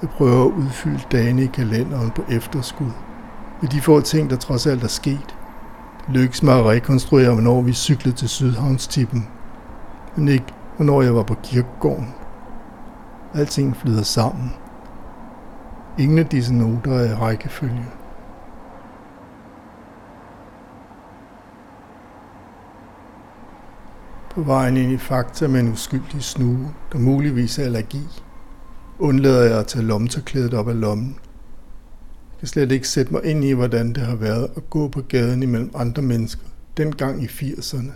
Jeg 0.02 0.10
prøver 0.10 0.46
at 0.46 0.52
udfylde 0.52 1.04
dagene 1.12 1.44
i 1.44 1.48
kalenderen 1.48 2.12
på 2.12 2.24
efterskud. 2.30 2.92
Med 3.62 3.70
de 3.70 3.82
få 3.82 4.02
ting, 4.02 4.30
der 4.30 4.36
trods 4.36 4.68
alt 4.68 4.84
er 4.84 4.88
sket. 4.88 5.36
Det 6.08 6.16
lykkes 6.16 6.44
mig 6.44 6.60
at 6.60 6.66
rekonstruere, 6.66 7.34
hvornår 7.34 7.62
vi 7.62 7.74
cyklede 7.74 8.16
til 8.16 8.30
Sydhavnstippen. 8.30 9.28
Men 10.16 10.28
ikke, 10.28 10.46
hvornår 10.76 11.02
jeg 11.02 11.16
var 11.16 11.24
på 11.24 11.36
kirkegården. 11.44 12.14
Alting 13.34 13.78
flyder 13.78 14.04
sammen. 14.04 14.54
Ingen 16.00 16.20
af 16.20 16.26
disse 16.26 16.54
noter 16.54 16.94
er 16.94 17.12
i 17.12 17.14
rækkefølge. 17.14 17.86
På 24.30 24.42
vejen 24.42 24.78
ind 24.78 24.92
i 24.92 24.98
Fakta 24.98 25.48
med 25.48 25.60
en 25.60 25.72
uskyldig 25.72 26.24
snue, 26.24 26.74
der 26.92 27.00
muligvis 27.00 27.60
er 27.60 27.64
allergi, 27.64 28.24
undlader 29.00 29.44
jeg 29.44 29.60
at 29.60 29.68
tage 29.68 29.86
lommetørklædet 29.86 30.54
op 30.54 30.70
af 30.70 30.80
lommen. 30.80 31.18
Kan 32.46 32.50
slet 32.50 32.72
ikke 32.72 32.88
sætte 32.88 33.14
mig 33.14 33.26
ind 33.26 33.44
i, 33.44 33.52
hvordan 33.52 33.94
det 33.94 34.04
har 34.04 34.16
været 34.16 34.52
at 34.56 34.70
gå 34.70 34.88
på 34.88 35.02
gaden 35.02 35.44
imellem 35.44 35.72
andre 35.76 36.02
mennesker, 36.02 36.46
dengang 36.78 37.24
i 37.24 37.26
80'erne, 37.26 37.92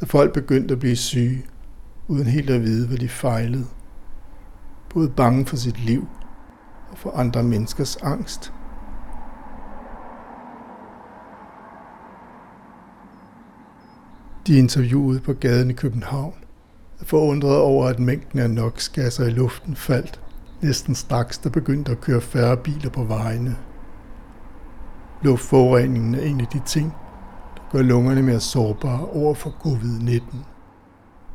da 0.00 0.06
folk 0.06 0.32
begyndte 0.32 0.72
at 0.72 0.78
blive 0.78 0.96
syge, 0.96 1.46
uden 2.08 2.26
helt 2.26 2.50
at 2.50 2.62
vide, 2.62 2.86
hvad 2.86 2.98
de 2.98 3.08
fejlede. 3.08 3.66
Både 4.94 5.08
bange 5.08 5.46
for 5.46 5.56
sit 5.56 5.84
liv 5.84 6.08
og 6.90 6.98
for 6.98 7.10
andre 7.10 7.42
menneskers 7.42 7.96
angst. 7.96 8.52
De 14.46 14.58
interviewede 14.58 15.20
på 15.20 15.32
gaden 15.32 15.70
i 15.70 15.74
København 15.74 16.34
er 17.00 17.04
forundret 17.04 17.56
over, 17.56 17.86
at 17.86 17.98
mængden 17.98 18.38
af 18.38 18.50
NOx-gasser 18.50 19.26
i 19.26 19.30
luften 19.30 19.76
faldt 19.76 20.20
næsten 20.62 20.94
straks, 20.94 21.38
der 21.38 21.50
begyndte 21.50 21.92
at 21.92 22.00
køre 22.00 22.20
færre 22.20 22.56
biler 22.56 22.90
på 22.90 23.04
vejene. 23.04 23.56
Luftforureningen 25.22 26.14
er 26.14 26.22
en 26.22 26.40
af 26.40 26.46
de 26.46 26.60
ting, 26.66 26.94
der 27.56 27.62
gør 27.72 27.82
lungerne 27.82 28.22
mere 28.22 28.40
sårbare 28.40 29.06
over 29.06 29.34
for 29.34 29.50
covid-19. 29.50 30.36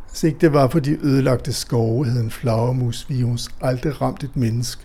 Hvis 0.09 0.23
ikke 0.23 0.39
det 0.41 0.53
var 0.53 0.67
for 0.67 0.79
de 0.79 1.05
ødelagte 1.05 1.53
skove, 1.53 2.05
havde 2.05 2.23
en 2.23 2.31
flagermusvirus 2.31 3.49
aldrig 3.61 4.01
ramt 4.01 4.23
et 4.23 4.35
menneske. 4.35 4.83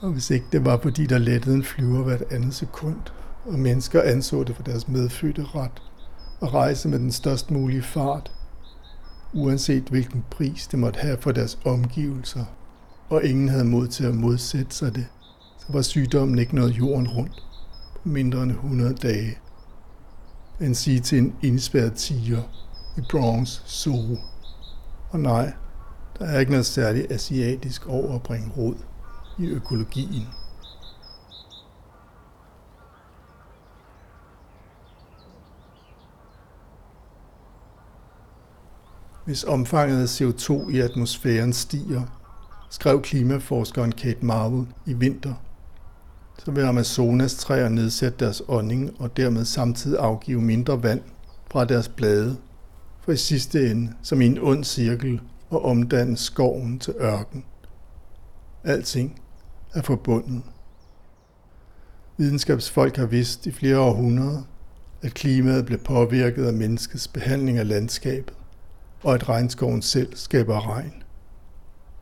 Og 0.00 0.10
hvis 0.10 0.30
ikke 0.30 0.46
det 0.52 0.64
var 0.64 0.78
fordi 0.82 1.06
der 1.06 1.18
lettede 1.18 1.54
en 1.54 1.64
flyver 1.64 2.02
hvert 2.02 2.22
andet 2.30 2.54
sekund, 2.54 2.96
og 3.46 3.58
mennesker 3.58 4.02
anså 4.02 4.44
det 4.44 4.56
for 4.56 4.62
deres 4.62 4.88
medfødte 4.88 5.44
ret 5.54 5.82
at 6.42 6.54
rejse 6.54 6.88
med 6.88 6.98
den 6.98 7.12
størst 7.12 7.50
mulige 7.50 7.82
fart, 7.82 8.32
uanset 9.34 9.82
hvilken 9.82 10.24
pris 10.30 10.66
det 10.66 10.78
måtte 10.78 11.00
have 11.00 11.16
for 11.20 11.32
deres 11.32 11.58
omgivelser, 11.64 12.44
og 13.08 13.24
ingen 13.24 13.48
havde 13.48 13.64
mod 13.64 13.88
til 13.88 14.04
at 14.04 14.14
modsætte 14.14 14.74
sig 14.74 14.94
det, 14.94 15.06
så 15.58 15.66
var 15.68 15.82
sygdommen 15.82 16.38
ikke 16.38 16.54
noget 16.54 16.78
jorden 16.78 17.08
rundt 17.08 17.47
mindre 18.04 18.42
end 18.42 18.52
100 18.52 18.94
dage. 18.94 19.38
En 20.60 20.74
sige 20.74 21.00
til 21.00 21.18
en 21.18 21.36
indspærret 21.42 21.94
tiger 21.94 22.42
i 22.96 23.00
Bronx 23.10 23.48
Zoo. 23.66 24.18
Og 25.10 25.20
nej, 25.20 25.52
der 26.18 26.24
er 26.24 26.40
ikke 26.40 26.52
noget 26.52 26.66
særligt 26.66 27.12
asiatisk 27.12 27.86
over 27.86 28.14
at 28.14 28.22
bringe 28.22 28.52
rod 28.56 28.74
i 29.38 29.46
økologien. 29.46 30.26
Hvis 39.24 39.44
omfanget 39.44 40.02
af 40.02 40.20
CO2 40.20 40.68
i 40.68 40.80
atmosfæren 40.80 41.52
stiger, 41.52 42.02
skrev 42.70 43.02
klimaforskeren 43.02 43.92
Kate 43.92 44.26
Marvel 44.26 44.66
i 44.86 44.92
vinter, 44.92 45.34
så 46.44 46.50
vil 46.50 46.62
Amazonas 46.62 47.34
træer 47.34 47.68
nedsætte 47.68 48.24
deres 48.24 48.42
ånding 48.48 49.00
og 49.00 49.16
dermed 49.16 49.44
samtidig 49.44 49.98
afgive 50.00 50.40
mindre 50.40 50.82
vand 50.82 51.00
fra 51.50 51.64
deres 51.64 51.88
blade, 51.88 52.36
for 53.00 53.12
i 53.12 53.16
sidste 53.16 53.70
ende 53.70 53.92
som 54.02 54.20
i 54.20 54.26
en 54.26 54.38
ond 54.38 54.64
cirkel 54.64 55.20
og 55.50 55.64
omdanne 55.64 56.16
skoven 56.16 56.78
til 56.78 56.94
ørken. 57.00 57.44
Alting 58.64 59.20
er 59.74 59.82
forbundet. 59.82 60.42
Videnskabsfolk 62.16 62.96
har 62.96 63.06
vidst 63.06 63.46
i 63.46 63.52
flere 63.52 63.78
århundreder, 63.78 64.42
at 65.02 65.14
klimaet 65.14 65.66
bliver 65.66 65.80
påvirket 65.80 66.46
af 66.46 66.52
menneskets 66.52 67.08
behandling 67.08 67.58
af 67.58 67.68
landskabet, 67.68 68.34
og 69.02 69.14
at 69.14 69.28
regnskoven 69.28 69.82
selv 69.82 70.16
skaber 70.16 70.68
regn. 70.68 71.02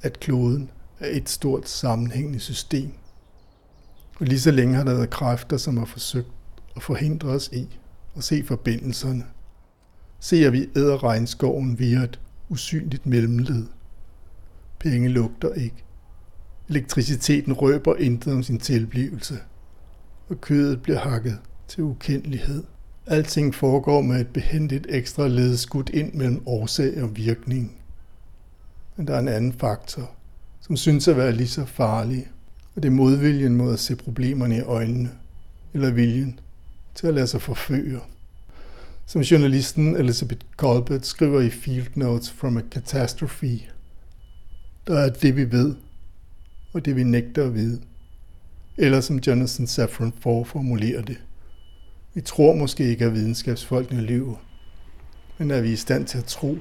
At 0.03 0.21
kloden 0.21 0.71
er 1.01 1.09
et 1.11 1.29
stort 1.29 1.69
sammenhængende 1.69 2.41
system. 2.41 2.93
Og 4.21 4.27
lige 4.27 4.41
så 4.41 4.51
længe 4.51 4.75
har 4.75 4.85
der 4.85 4.95
været 4.95 5.11
kræfter, 5.11 5.57
som 5.57 5.77
har 5.77 5.85
forsøgt 5.85 6.31
at 6.77 6.83
forhindre 6.83 7.29
os 7.29 7.49
i 7.53 7.79
at 8.17 8.25
se 8.25 8.45
forbindelserne. 8.45 9.25
Se, 10.21 10.37
at 10.47 10.53
vi 10.53 10.69
æder 10.77 11.05
regnskoven 11.05 11.79
via 11.79 11.99
et 12.03 12.21
usynligt 12.49 13.07
mellemled. 13.07 13.67
Penge 14.79 15.09
lugter 15.09 15.53
ikke. 15.53 15.85
Elektriciteten 16.69 17.53
røber 17.53 17.97
intet 17.97 18.33
om 18.33 18.43
sin 18.43 18.59
tilblivelse. 18.59 19.39
Og 20.29 20.41
kødet 20.41 20.83
bliver 20.83 20.99
hakket 20.99 21.39
til 21.69 21.83
ukendelighed. 21.83 22.65
Alting 23.07 23.55
foregår 23.55 24.01
med 24.01 24.21
et 24.21 24.29
behendigt 24.29 24.87
ekstra 24.89 25.29
led 25.29 25.57
skudt 25.57 25.89
ind 25.89 26.13
mellem 26.15 26.43
årsag 26.47 27.03
og 27.03 27.17
virkning. 27.17 27.79
Men 28.97 29.07
der 29.07 29.15
er 29.15 29.19
en 29.19 29.29
anden 29.29 29.53
faktor, 29.53 30.11
som 30.61 30.77
synes 30.77 31.09
at 31.09 31.17
være 31.17 31.33
lige 31.33 31.49
så 31.49 31.65
farlig, 31.65 32.27
og 32.77 32.83
det 32.83 32.89
er 32.89 32.93
modviljen 32.93 33.57
mod 33.57 33.73
at 33.73 33.79
se 33.79 33.97
problemerne 33.97 34.57
i 34.57 34.61
øjnene, 34.61 35.11
eller 35.75 35.91
viljen 35.91 36.41
til 36.95 37.07
at 37.07 37.15
lade 37.15 37.27
sig 37.27 37.43
forføre. 37.43 38.01
Som 39.07 39.21
journalisten 39.21 39.97
Elizabeth 39.97 40.47
Colbert 40.57 41.07
skriver 41.07 41.41
i 41.41 41.51
Field 41.51 41.87
Notes 41.95 42.31
from 42.31 42.57
a 42.57 42.61
Catastrophe, 42.71 43.61
der 44.87 44.99
er 44.99 45.09
det 45.09 45.37
vi 45.37 45.53
ved, 45.53 45.75
og 46.73 46.85
det 46.85 46.97
vi 46.97 47.05
nægter 47.05 47.45
at 47.45 47.55
vide. 47.55 47.81
Eller 48.79 49.01
som 49.01 49.17
Jonathan 49.17 49.67
Safran 49.67 50.13
Foer 50.21 50.45
formulerer 50.45 51.03
det. 51.03 51.17
Vi 52.15 52.21
tror 52.21 52.55
måske 52.55 52.89
ikke, 52.89 53.05
at 53.05 53.15
videnskabsfolkene 53.15 54.01
lyver, 54.01 54.37
men 55.39 55.51
er 55.51 55.61
vi 55.61 55.73
i 55.73 55.77
stand 55.77 56.07
til 56.07 56.19
at 56.19 56.25
tro, 56.25 56.59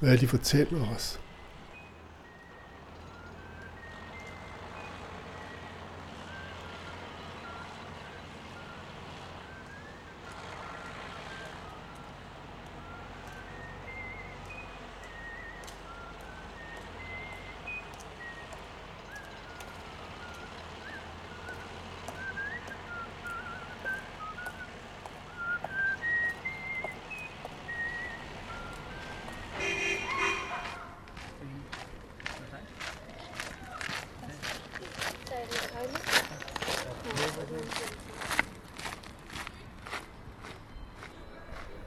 hvad 0.00 0.18
de 0.18 0.28
fortæller 0.28 0.94
os. 0.94 1.20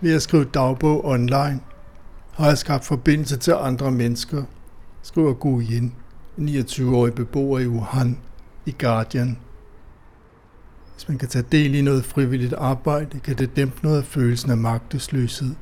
ved 0.06 0.16
at 0.16 0.22
skrive 0.22 0.46
dagbog 0.46 1.06
online, 1.06 1.60
har 2.34 2.48
jeg 2.48 2.58
skabt 2.58 2.86
forbindelse 2.86 3.38
til 3.38 3.52
andre 3.52 3.92
mennesker, 3.92 4.44
skriver 5.02 5.34
Gu 5.34 5.62
Yin, 5.62 5.96
29-årig 6.38 7.14
beboer 7.14 7.60
i 7.60 7.68
Wuhan, 7.68 8.20
i 8.66 8.76
Guardian. 8.80 9.38
Hvis 10.94 11.08
man 11.08 11.18
kan 11.18 11.30
tage 11.30 11.46
del 11.52 11.76
i 11.76 11.82
noget 11.82 12.06
frivilligt 12.06 12.54
arbejde, 12.54 13.20
kan 13.20 13.38
det 13.38 13.56
dæmpe 13.56 13.80
noget 13.84 13.98
af 13.98 14.04
følelsen 14.04 14.52
af 14.52 14.58
magtesløshed 14.58 15.56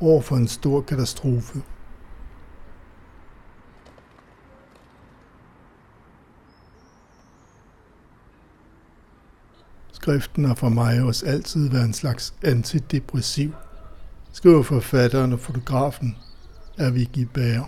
over 0.00 0.22
for 0.22 0.36
en 0.36 0.48
stor 0.48 0.80
katastrofe. 0.80 1.62
Skriften 9.92 10.44
har 10.44 10.54
for 10.54 10.68
mig 10.68 11.02
også 11.02 11.26
altid 11.26 11.70
været 11.70 11.84
en 11.84 11.92
slags 11.92 12.34
antidepressiv 12.42 13.52
skriver 14.32 14.62
forfatteren 14.62 15.32
og 15.32 15.40
fotografen 15.40 16.16
af 16.78 16.94
Vicky 16.94 17.26
Bager. 17.34 17.64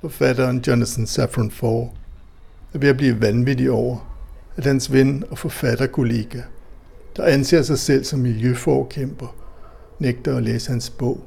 Forfatteren 0.00 0.58
Jonathan 0.66 1.06
Safran 1.06 1.50
Foer 1.50 1.88
er 2.74 2.78
ved 2.78 2.88
at 2.88 2.96
blive 2.96 3.20
vanvittig 3.20 3.70
over, 3.70 4.14
at 4.56 4.64
hans 4.64 4.92
ven 4.92 5.24
og 5.30 5.38
forfatterkollega, 5.38 6.40
der 7.16 7.24
anser 7.24 7.62
sig 7.62 7.78
selv 7.78 8.04
som 8.04 8.18
miljøforkæmper, 8.18 9.36
nægter 9.98 10.36
at 10.36 10.42
læse 10.42 10.70
hans 10.70 10.90
bog 10.90 11.26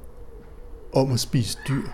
om 0.94 1.12
at 1.12 1.20
spise 1.20 1.58
dyr. 1.68 1.88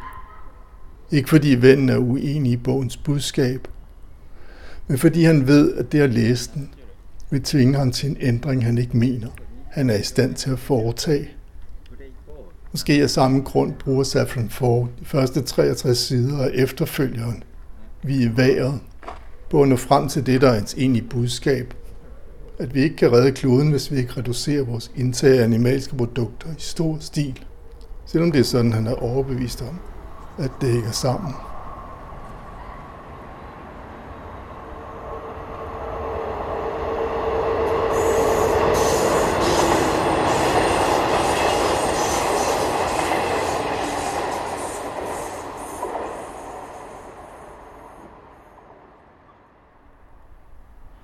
Ikke 1.12 1.30
fordi 1.30 1.56
vennen 1.56 1.90
er 1.90 1.98
uenig 1.98 2.52
i 2.52 2.58
bogens 2.58 2.98
budskab, 2.98 3.68
men 4.88 4.98
fordi 4.98 5.24
han 5.24 5.48
ved, 5.48 5.74
at 5.74 5.92
det 5.92 6.02
at 6.02 6.14
læse 6.14 6.52
den 6.54 6.74
vil 7.30 7.44
tvinge 7.44 7.78
ham 7.78 7.92
til 7.92 8.10
en 8.10 8.18
ændring, 8.20 8.66
han 8.66 8.78
ikke 8.78 8.98
mener, 8.98 9.28
han 9.70 9.90
er 9.90 9.96
i 9.96 10.04
stand 10.04 10.34
til 10.34 10.50
at 10.50 10.60
foretage. 10.60 11.30
Måske 12.72 12.94
af 12.94 13.10
samme 13.10 13.42
grund 13.42 13.74
bruger 13.74 14.04
Safran 14.04 14.50
Foer 14.50 14.88
de 15.00 15.06
første 15.06 15.42
63 15.42 15.98
sider 15.98 16.44
af 16.44 16.52
efterfølgeren. 16.54 17.44
Vi 18.04 18.24
er 18.24 18.30
vejret 18.30 18.80
på 19.50 19.62
at 19.62 19.70
nå 19.70 19.76
frem 19.76 20.10
til 20.10 20.26
det, 20.26 20.42
der 20.42 20.50
er 20.50 20.60
ens 20.60 20.74
egentlige 20.74 21.08
budskab. 21.10 21.74
At 22.60 22.76
vi 22.76 22.82
ikke 22.82 22.96
kan 22.96 23.12
redde 23.12 23.32
kloden, 23.32 23.72
hvis 23.72 23.92
vi 23.92 23.98
ikke 23.98 24.14
reducerer 24.18 24.64
vores 24.64 24.92
indtag 24.96 25.40
af 25.40 25.44
animalske 25.44 25.96
produkter 25.96 26.48
i 26.50 26.62
stor 26.62 26.98
stil. 27.00 27.40
Selvom 28.06 28.32
det 28.32 28.40
er 28.40 28.44
sådan, 28.44 28.74
han 28.74 28.88
er 28.88 28.94
overbevist 28.94 29.62
om, 29.62 29.80
at 30.38 30.52
det 30.62 30.70
hænger 30.70 30.92
sammen. 30.92 31.34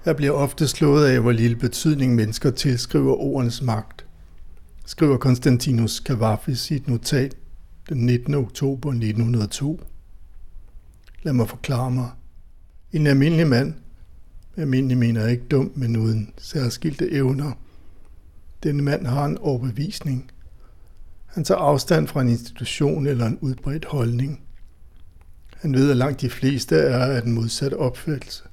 Jeg 0.06 0.16
bliver 0.16 0.32
ofte 0.32 0.68
slået 0.68 1.06
af, 1.06 1.20
hvor 1.20 1.32
lille 1.32 1.56
betydning 1.56 2.16
mennesker 2.16 2.52
tilskriver 2.52 3.14
ordens 3.14 3.62
magt, 3.62 4.06
skriver 4.86 5.18
Konstantinus 5.18 5.92
Cavafis 6.06 6.72
i 6.72 6.76
et 6.76 6.88
notat 6.88 7.36
den 7.90 8.06
19. 8.06 8.34
oktober 8.34 8.90
1902. 8.90 9.82
Lad 11.24 11.34
mig 11.34 11.50
forklare 11.50 11.92
mig. 11.92 12.10
En 12.92 13.08
almindelig 13.08 13.48
mand, 13.48 13.74
almindelig 14.58 14.98
mener 14.98 15.22
jeg 15.22 15.32
ikke 15.32 15.48
dum, 15.52 15.72
men 15.76 15.98
uden 15.98 16.34
særskilte 16.38 17.12
evner. 17.12 17.52
Denne 18.64 18.84
mand 18.84 19.08
har 19.08 19.26
en 19.26 19.38
overbevisning. 19.38 20.32
Han 21.26 21.44
tager 21.44 21.60
afstand 21.60 22.08
fra 22.08 22.22
en 22.22 22.30
institution 22.30 23.08
eller 23.08 23.26
en 23.26 23.38
udbredt 23.42 23.86
holdning. 23.86 24.42
Han 25.56 25.74
ved, 25.74 25.92
at 25.92 25.98
langt 25.98 26.22
de 26.22 26.30
fleste 26.30 26.76
er 26.76 27.06
af 27.06 27.22
den 27.22 27.32
modsatte 27.32 27.78
opfattelse. 27.78 28.49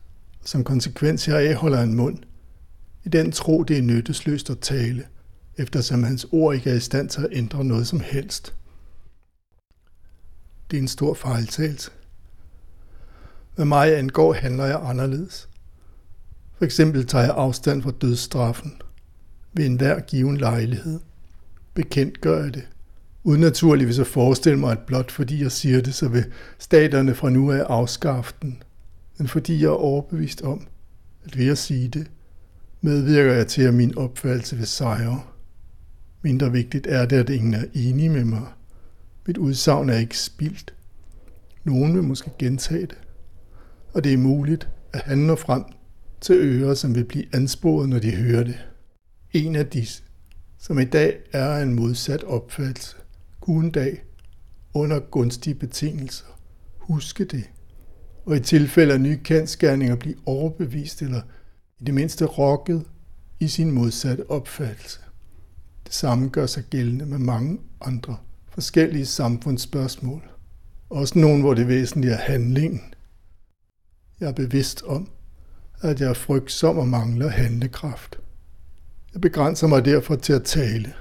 Som 0.46 0.64
konsekvens 0.64 1.24
heraf 1.24 1.54
holder 1.54 1.78
han 1.78 1.94
mund. 1.94 2.18
I 3.04 3.08
den 3.08 3.32
tro, 3.32 3.62
det 3.62 3.78
er 3.78 3.82
nyttesløst 3.82 4.50
at 4.50 4.58
tale, 4.58 5.04
eftersom 5.56 6.02
hans 6.02 6.26
ord 6.32 6.54
ikke 6.54 6.70
er 6.70 6.74
i 6.74 6.80
stand 6.80 7.08
til 7.08 7.20
at 7.20 7.28
ændre 7.32 7.64
noget 7.64 7.86
som 7.86 8.00
helst. 8.00 8.54
Det 10.70 10.76
er 10.76 10.80
en 10.80 10.88
stor 10.88 11.14
fejltagelse. 11.14 11.90
Hvad 13.54 13.64
mig 13.64 13.98
angår, 13.98 14.32
handler 14.32 14.64
jeg 14.64 14.80
anderledes. 14.82 15.48
For 16.58 16.64
eksempel 16.64 17.06
tager 17.06 17.24
jeg 17.24 17.34
afstand 17.36 17.82
fra 17.82 17.92
dødsstraffen 18.00 18.82
ved 19.52 19.66
enhver 19.66 20.00
given 20.00 20.36
lejlighed. 20.36 21.00
Bekendt 21.74 22.20
gør 22.20 22.42
jeg 22.44 22.54
det. 22.54 22.68
Uden 23.24 23.40
naturligvis 23.40 23.98
at 23.98 24.06
forestille 24.06 24.58
mig, 24.58 24.72
at 24.72 24.86
blot 24.86 25.10
fordi 25.10 25.42
jeg 25.42 25.52
siger 25.52 25.80
det, 25.80 25.94
så 25.94 26.08
vil 26.08 26.24
staterne 26.58 27.14
fra 27.14 27.30
nu 27.30 27.52
af 27.52 27.64
afskaffe 27.68 28.34
den– 28.42 28.62
men 29.18 29.28
fordi 29.28 29.60
jeg 29.60 29.66
er 29.66 29.70
overbevist 29.70 30.42
om, 30.42 30.66
at 31.24 31.38
ved 31.38 31.48
at 31.48 31.58
sige 31.58 31.88
det, 31.88 32.10
medvirker 32.80 33.32
jeg 33.32 33.46
til, 33.46 33.62
at 33.62 33.74
min 33.74 33.98
opfattelse 33.98 34.56
vil 34.56 34.66
sejre. 34.66 35.22
Mindre 36.22 36.52
vigtigt 36.52 36.86
er 36.86 37.06
det, 37.06 37.16
at 37.16 37.30
ingen 37.30 37.54
er 37.54 37.64
enige 37.74 38.08
med 38.08 38.24
mig. 38.24 38.46
Mit 39.26 39.38
udsagn 39.38 39.88
er 39.88 39.96
ikke 39.96 40.18
spildt. 40.18 40.74
Nogen 41.64 41.94
vil 41.94 42.02
måske 42.02 42.30
gentage 42.38 42.86
det. 42.86 42.98
Og 43.92 44.04
det 44.04 44.12
er 44.12 44.18
muligt, 44.18 44.68
at 44.92 45.00
han 45.00 45.18
når 45.18 45.36
frem 45.36 45.64
til 46.20 46.34
ører, 46.34 46.74
som 46.74 46.94
vil 46.94 47.04
blive 47.04 47.24
ansporet, 47.32 47.88
når 47.88 47.98
de 47.98 48.10
hører 48.10 48.44
det. 48.44 48.66
En 49.32 49.56
af 49.56 49.66
disse, 49.66 50.02
som 50.58 50.78
i 50.78 50.84
dag 50.84 51.18
er 51.32 51.56
en 51.56 51.74
modsat 51.74 52.24
opfattelse, 52.24 52.96
kunne 53.40 53.64
en 53.64 53.70
dag, 53.70 54.04
under 54.74 55.00
gunstige 55.00 55.54
betingelser, 55.54 56.26
huske 56.78 57.24
det 57.24 57.50
og 58.26 58.36
i 58.36 58.40
tilfælde 58.40 58.94
af 58.94 59.00
nye 59.00 59.20
kendskærninger 59.24 59.96
blive 59.96 60.16
overbevist 60.26 61.02
eller 61.02 61.20
i 61.78 61.84
det 61.84 61.94
mindste 61.94 62.24
rokket 62.24 62.84
i 63.40 63.48
sin 63.48 63.70
modsatte 63.70 64.30
opfattelse. 64.30 65.00
Det 65.84 65.94
samme 65.94 66.28
gør 66.28 66.46
sig 66.46 66.64
gældende 66.70 67.06
med 67.06 67.18
mange 67.18 67.58
andre 67.80 68.16
forskellige 68.48 69.06
samfundsspørgsmål. 69.06 70.22
Også 70.90 71.18
nogle, 71.18 71.40
hvor 71.40 71.54
det 71.54 71.68
væsentlige 71.68 72.12
er 72.12 72.32
handlingen. 72.32 72.80
Jeg 74.20 74.28
er 74.28 74.32
bevidst 74.32 74.82
om, 74.82 75.10
at 75.80 76.00
jeg 76.00 76.08
er 76.08 76.14
frygtsom 76.14 76.78
og 76.78 76.88
mangler 76.88 77.28
handlekraft. 77.28 78.18
Jeg 79.12 79.20
begrænser 79.20 79.66
mig 79.66 79.84
derfor 79.84 80.16
til 80.16 80.32
at 80.32 80.42
tale. 80.42 80.92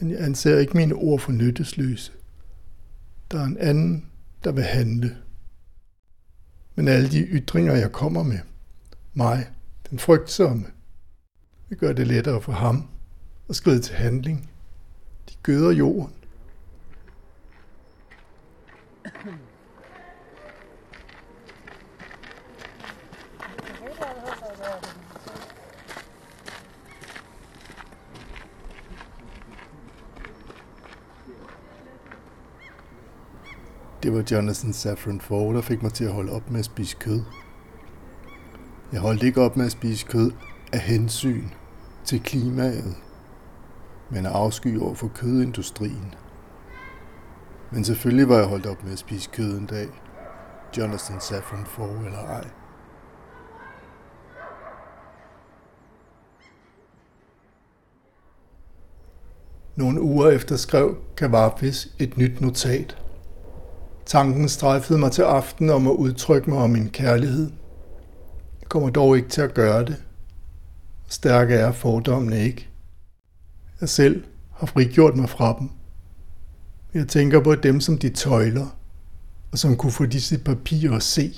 Men 0.00 0.10
jeg 0.10 0.20
anser 0.20 0.58
ikke 0.58 0.76
mine 0.76 0.94
ord 0.94 1.20
for 1.20 1.32
nyttesløse. 1.32 2.12
Der 3.30 3.40
er 3.40 3.44
en 3.44 3.58
anden, 3.58 4.06
der 4.44 4.52
vil 4.52 4.64
handle 4.64 5.16
men 6.78 6.88
alle 6.88 7.10
de 7.10 7.20
ytringer, 7.20 7.74
jeg 7.74 7.92
kommer 7.92 8.22
med, 8.22 8.38
mig, 9.14 9.50
den 9.90 9.98
frygtsomme, 9.98 10.66
Det 11.68 11.78
gør 11.78 11.92
det 11.92 12.06
lettere 12.06 12.42
for 12.42 12.52
ham 12.52 12.88
at 13.48 13.56
skride 13.56 13.80
til 13.80 13.94
handling. 13.94 14.50
De 15.28 15.34
gøder 15.42 15.70
jorden. 15.70 16.12
Det 34.08 34.16
var 34.16 34.24
Jonathan 34.30 34.72
Safran 34.72 35.20
Foer, 35.20 35.52
der 35.52 35.60
fik 35.60 35.82
mig 35.82 35.92
til 35.92 36.04
at 36.04 36.12
holde 36.12 36.32
op 36.32 36.50
med 36.50 36.58
at 36.58 36.64
spise 36.64 36.96
kød. 37.00 37.22
Jeg 38.92 39.00
holdt 39.00 39.22
ikke 39.22 39.42
op 39.42 39.56
med 39.56 39.66
at 39.66 39.72
spise 39.72 40.06
kød 40.06 40.30
af 40.72 40.78
hensyn 40.78 41.48
til 42.04 42.22
klimaet, 42.22 42.96
men 44.10 44.26
af 44.26 44.30
afsky 44.30 44.78
over 44.78 44.94
for 44.94 45.08
kødindustrien. 45.08 46.14
Men 47.72 47.84
selvfølgelig 47.84 48.28
var 48.28 48.36
jeg 48.36 48.46
holdt 48.46 48.66
op 48.66 48.84
med 48.84 48.92
at 48.92 48.98
spise 48.98 49.30
kød 49.32 49.58
en 49.58 49.66
dag, 49.66 49.88
Jonathan 50.78 51.20
Safran 51.20 51.66
Foer 51.66 52.04
eller 52.04 52.24
ej. 52.24 52.48
Nogle 59.76 60.00
uger 60.00 60.30
efter 60.30 60.56
skrev 60.56 60.96
Kavafis 61.16 61.88
et 61.98 62.16
nyt 62.16 62.40
notat– 62.40 62.98
Tanken 64.08 64.48
strejfede 64.48 64.98
mig 64.98 65.12
til 65.12 65.22
aften 65.22 65.70
om 65.70 65.86
at 65.86 65.92
udtrykke 65.92 66.50
mig 66.50 66.58
om 66.58 66.70
min 66.70 66.88
kærlighed. 66.88 67.50
Jeg 68.60 68.68
kommer 68.68 68.90
dog 68.90 69.16
ikke 69.16 69.28
til 69.28 69.40
at 69.40 69.54
gøre 69.54 69.84
det. 69.84 70.04
Stærke 71.08 71.54
er 71.54 71.72
fordommene 71.72 72.40
ikke. 72.40 72.68
Jeg 73.80 73.88
selv 73.88 74.24
har 74.52 74.66
frigjort 74.66 75.16
mig 75.16 75.28
fra 75.28 75.56
dem. 75.58 75.70
Jeg 76.94 77.08
tænker 77.08 77.40
på 77.40 77.54
dem, 77.54 77.80
som 77.80 77.98
de 77.98 78.08
tøjler, 78.08 78.66
og 79.52 79.58
som 79.58 79.76
kunne 79.76 79.92
få 79.92 80.06
disse 80.06 80.38
papirer 80.38 80.96
at 80.96 81.02
se. 81.02 81.28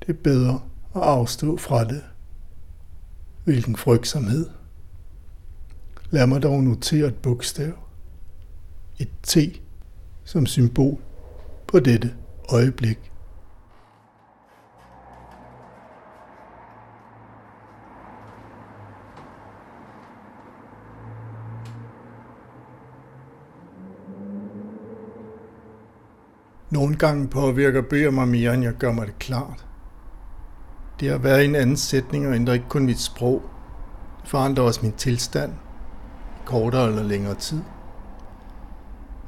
Det 0.00 0.08
er 0.08 0.22
bedre 0.24 0.60
at 0.94 1.02
afstå 1.02 1.56
fra 1.56 1.84
det. 1.84 2.02
Hvilken 3.44 3.76
frygtsomhed. 3.76 4.50
Lad 6.10 6.26
mig 6.26 6.42
dog 6.42 6.62
notere 6.62 7.08
et 7.08 7.14
bogstav. 7.14 7.72
Et 8.98 9.10
T 9.22 9.36
som 10.24 10.46
symbol 10.46 11.00
på 11.66 11.80
dette 11.80 12.14
øjeblik. 12.48 13.10
Nogle 26.70 26.96
gange 26.96 27.28
påvirker 27.28 27.82
bøger 27.82 28.10
mig 28.10 28.28
mere, 28.28 28.54
end 28.54 28.62
jeg 28.62 28.72
gør 28.72 28.92
mig 28.92 29.06
det 29.06 29.18
klart. 29.18 29.66
Det 31.00 31.08
at 31.08 31.22
være 31.22 31.42
i 31.42 31.44
en 31.44 31.54
anden 31.54 31.76
sætning 31.76 32.28
og 32.28 32.34
ændrer 32.34 32.54
ikke 32.54 32.68
kun 32.68 32.86
mit 32.86 33.00
sprog. 33.00 33.42
Det 34.20 34.28
forandrer 34.28 34.64
også 34.64 34.80
min 34.82 34.92
tilstand. 34.92 35.52
I 36.36 36.44
kortere 36.44 36.88
eller 36.88 37.02
længere 37.02 37.34
tid. 37.34 37.60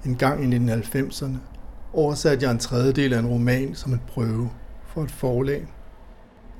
En 0.04 0.16
gang 0.16 0.54
i 0.54 0.58
1990'erne 0.58 1.55
oversatte 1.96 2.44
jeg 2.44 2.52
en 2.52 2.58
tredjedel 2.58 3.12
af 3.12 3.18
en 3.18 3.26
roman 3.26 3.74
som 3.74 3.92
en 3.92 4.00
prøve 4.06 4.50
for 4.86 5.02
et 5.02 5.10
forlag. 5.10 5.66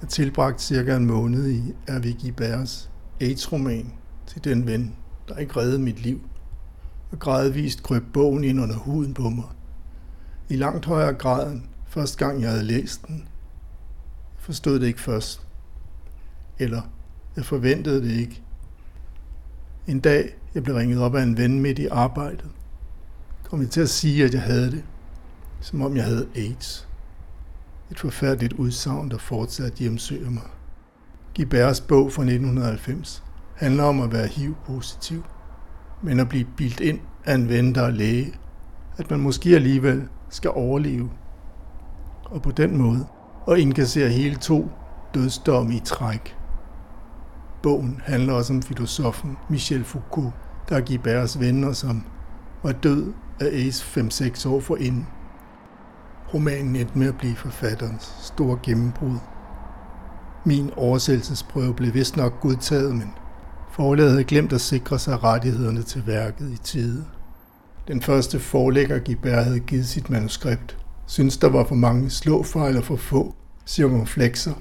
Jeg 0.00 0.08
tilbragte 0.08 0.62
cirka 0.62 0.96
en 0.96 1.06
måned 1.06 1.48
i 1.48 1.62
R.V. 1.88 2.12
Gibers 2.18 2.90
AIDS-roman 3.20 3.92
til 4.26 4.44
den 4.44 4.66
ven, 4.66 4.96
der 5.28 5.36
ikke 5.36 5.56
reddede 5.56 5.78
mit 5.78 6.02
liv, 6.02 6.20
og 7.12 7.18
gradvist 7.18 7.82
krøb 7.82 8.02
bogen 8.12 8.44
ind 8.44 8.60
under 8.60 8.76
huden 8.76 9.14
på 9.14 9.28
mig. 9.28 9.44
I 10.48 10.56
langt 10.56 10.86
højere 10.86 11.14
grad 11.14 11.52
end 11.52 11.62
første 11.86 12.26
gang 12.26 12.42
jeg 12.42 12.50
havde 12.50 12.64
læst 12.64 13.06
den. 13.06 13.16
Jeg 14.36 14.42
forstod 14.42 14.80
det 14.80 14.86
ikke 14.86 15.00
først. 15.00 15.46
Eller 16.58 16.82
jeg 17.36 17.44
forventede 17.44 18.02
det 18.02 18.10
ikke. 18.10 18.42
En 19.86 20.00
dag, 20.00 20.36
jeg 20.54 20.62
blev 20.62 20.76
ringet 20.76 21.00
op 21.00 21.14
af 21.14 21.22
en 21.22 21.36
ven 21.36 21.60
midt 21.60 21.78
i 21.78 21.86
arbejdet, 21.86 22.46
kom 23.44 23.60
jeg 23.60 23.70
til 23.70 23.80
at 23.80 23.88
sige, 23.88 24.24
at 24.24 24.34
jeg 24.34 24.42
havde 24.42 24.70
det, 24.70 24.84
som 25.66 25.82
om 25.82 25.96
jeg 25.96 26.04
havde 26.04 26.28
AIDS. 26.36 26.88
Et 27.90 28.00
forfærdeligt 28.00 28.52
udsagn, 28.52 29.10
der 29.10 29.18
fortsat 29.18 29.72
hjemsøger 29.72 30.30
mig. 30.30 30.42
Gibers 31.34 31.80
bog 31.80 32.12
fra 32.12 32.22
1990 32.22 33.24
handler 33.56 33.84
om 33.84 34.00
at 34.00 34.12
være 34.12 34.26
HIV-positiv, 34.26 35.24
men 36.02 36.20
at 36.20 36.28
blive 36.28 36.46
bildt 36.56 36.80
ind 36.80 37.00
af 37.24 37.34
en 37.34 37.48
ven, 37.48 37.74
der 37.74 37.82
er 37.82 37.90
læge, 37.90 38.34
at 38.96 39.10
man 39.10 39.20
måske 39.20 39.54
alligevel 39.54 40.08
skal 40.30 40.50
overleve. 40.50 41.10
Og 42.24 42.42
på 42.42 42.50
den 42.50 42.76
måde 42.76 43.06
og 43.46 43.58
indkassere 43.58 44.08
hele 44.08 44.36
to 44.36 44.68
dødsdomme 45.14 45.74
i 45.74 45.80
træk. 45.84 46.36
Bogen 47.62 48.00
handler 48.04 48.32
også 48.32 48.52
om 48.52 48.62
filosofen 48.62 49.36
Michel 49.50 49.84
Foucault, 49.84 50.34
der 50.68 50.76
er 50.76 50.80
Gibers 50.80 51.40
venner, 51.40 51.72
som 51.72 52.04
var 52.62 52.72
død 52.72 53.12
af 53.40 53.46
AIDS 53.46 53.82
5-6 53.82 54.48
år 54.48 54.60
forinden. 54.60 55.06
Romanen 56.34 56.76
endte 56.76 56.98
med 56.98 57.08
at 57.08 57.18
blive 57.18 57.36
forfatterens 57.36 58.14
store 58.20 58.58
gennembrud. 58.62 59.18
Min 60.44 60.70
oversættelsesprøve 60.76 61.74
blev 61.74 61.94
vist 61.94 62.16
nok 62.16 62.40
godtaget, 62.40 62.94
men 62.94 63.10
forlaget 63.72 64.10
havde 64.10 64.24
glemt 64.24 64.52
at 64.52 64.60
sikre 64.60 64.98
sig 64.98 65.24
rettighederne 65.24 65.82
til 65.82 66.06
værket 66.06 66.52
i 66.52 66.56
tide. 66.56 67.04
Den 67.88 68.02
første 68.02 68.40
forlægger 68.40 68.98
Gibert 68.98 69.44
havde 69.44 69.60
givet 69.60 69.86
sit 69.86 70.10
manuskript, 70.10 70.78
synes 71.06 71.36
der 71.36 71.48
var 71.48 71.64
for 71.64 71.74
mange 71.74 72.10
slåfejl 72.10 72.76
og 72.76 72.84
for 72.84 72.96
få 72.96 73.34
cirkumflekser. 73.66 74.54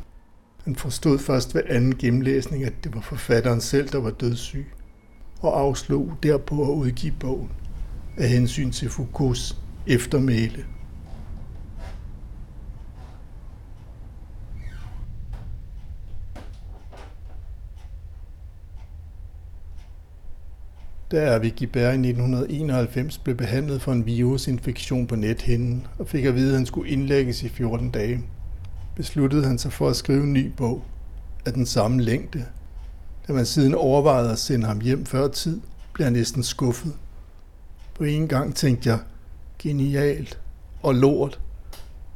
Han 0.63 0.75
forstod 0.75 1.19
først 1.19 1.55
ved 1.55 1.61
anden 1.69 1.95
gennemlæsning, 1.95 2.63
at 2.63 2.83
det 2.83 2.95
var 2.95 3.01
forfatteren 3.01 3.61
selv, 3.61 3.89
der 3.89 3.99
var 3.99 4.09
dødssyg, 4.11 4.65
og 5.41 5.59
afslog 5.59 6.11
derpå 6.23 6.63
at 6.63 6.75
udgive 6.75 7.13
bogen 7.19 7.49
af 8.17 8.29
hensyn 8.29 8.71
til 8.71 8.89
Foucaults 8.89 9.57
eftermæle. 9.87 10.65
Da 21.11 21.37
Vicky 21.37 21.63
Bær 21.63 21.89
i 21.89 21.93
1991 21.93 23.17
blev 23.17 23.35
behandlet 23.35 23.81
for 23.81 23.91
en 23.91 24.05
virusinfektion 24.05 25.07
på 25.07 25.15
nethinden 25.15 25.87
og 25.99 26.07
fik 26.07 26.25
at 26.25 26.35
vide, 26.35 26.49
at 26.49 26.55
han 26.55 26.65
skulle 26.65 26.89
indlægges 26.89 27.43
i 27.43 27.49
14 27.49 27.91
dage, 27.91 28.23
besluttede 28.95 29.47
han 29.47 29.57
sig 29.57 29.73
for 29.73 29.89
at 29.89 29.95
skrive 29.95 30.23
en 30.23 30.33
ny 30.33 30.51
bog 30.57 30.83
af 31.45 31.53
den 31.53 31.65
samme 31.65 32.01
længde. 32.01 32.45
Da 33.27 33.33
man 33.33 33.45
siden 33.45 33.75
overvejede 33.75 34.31
at 34.31 34.39
sende 34.39 34.67
ham 34.67 34.81
hjem 34.81 35.05
før 35.05 35.27
tid, 35.27 35.61
blev 35.93 36.03
han 36.03 36.13
næsten 36.13 36.43
skuffet. 36.43 36.93
På 37.95 38.03
en 38.03 38.27
gang 38.27 38.55
tænkte 38.55 38.89
jeg, 38.89 38.99
genialt 39.59 40.39
og 40.83 40.95
lort. 40.95 41.39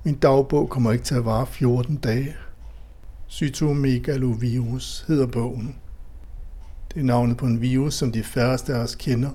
Min 0.04 0.16
dagbog 0.16 0.70
kommer 0.70 0.92
ikke 0.92 1.04
til 1.04 1.16
at 1.16 1.26
vare 1.26 1.48
14 1.48 1.96
dage. 1.96 2.36
Cytomegalovirus 3.28 5.06
hedder 5.08 5.28
bogen. 5.28 5.76
Det 6.94 7.00
er 7.00 7.04
navnet 7.04 7.38
på 7.38 7.46
en 7.46 7.62
virus, 7.62 7.94
som 7.94 8.12
de 8.12 8.24
færreste 8.24 8.74
af 8.74 8.80
os 8.80 8.96
kender, 8.96 9.30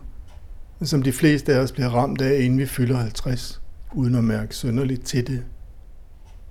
men 0.78 0.86
som 0.86 1.02
de 1.02 1.12
fleste 1.12 1.54
af 1.54 1.58
os 1.58 1.72
bliver 1.72 1.88
ramt 1.88 2.20
af, 2.20 2.40
inden 2.40 2.58
vi 2.58 2.66
fylder 2.66 2.96
50, 2.96 3.62
uden 3.92 4.14
at 4.14 4.24
mærke 4.24 4.56
sønderligt 4.56 5.04
til 5.04 5.26
det. 5.26 5.44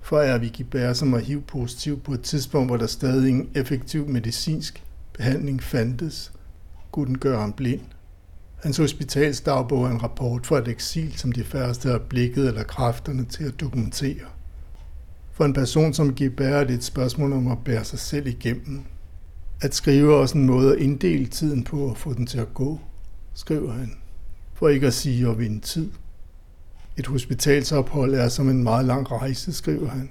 For 0.00 0.20
er 0.20 0.38
vi 0.38 0.48
Gibert, 0.48 0.96
som 0.96 1.12
er 1.12 1.18
HIV-positiv 1.18 2.00
på 2.00 2.12
et 2.12 2.20
tidspunkt, 2.20 2.68
hvor 2.68 2.76
der 2.76 2.86
stadig 2.86 3.28
ingen 3.28 3.48
effektiv 3.54 4.08
medicinsk 4.08 4.82
behandling 5.12 5.62
fandtes, 5.62 6.32
kunne 6.90 7.06
den 7.06 7.18
gøre 7.18 7.40
ham 7.40 7.52
blind. 7.52 7.80
Hans 8.62 8.76
hospitalsdagbog 8.76 9.84
er 9.84 9.90
en 9.90 10.02
rapport 10.02 10.46
fra 10.46 10.58
et 10.58 10.68
eksil, 10.68 11.18
som 11.18 11.32
de 11.32 11.44
færreste 11.44 11.88
har 11.88 11.98
blikket 11.98 12.48
eller 12.48 12.62
kræfterne 12.62 13.24
til 13.24 13.44
at 13.44 13.60
dokumentere. 13.60 14.24
For 15.32 15.44
en 15.44 15.52
person 15.52 15.94
som 15.94 16.14
Gibert 16.14 16.52
er 16.52 16.64
det 16.64 16.74
et 16.74 16.84
spørgsmål 16.84 17.32
om 17.32 17.48
at 17.48 17.58
bære 17.64 17.84
sig 17.84 17.98
selv 17.98 18.26
igennem, 18.26 18.84
at 19.60 19.74
skrive 19.74 20.12
er 20.12 20.16
også 20.16 20.38
en 20.38 20.46
måde 20.46 20.72
at 20.72 20.78
inddele 20.78 21.26
tiden 21.26 21.64
på 21.64 21.80
og 21.80 21.96
få 21.96 22.14
den 22.14 22.26
til 22.26 22.38
at 22.38 22.54
gå, 22.54 22.80
skriver 23.34 23.72
han. 23.72 23.92
For 24.54 24.68
ikke 24.68 24.86
at 24.86 24.94
sige 24.94 25.28
at 25.28 25.38
vinde 25.38 25.60
tid. 25.60 25.90
Et 26.96 27.06
hospitalsophold 27.06 28.14
er 28.14 28.28
som 28.28 28.48
en 28.48 28.62
meget 28.62 28.84
lang 28.84 29.12
rejse, 29.12 29.52
skriver 29.52 29.88
han. 29.88 30.10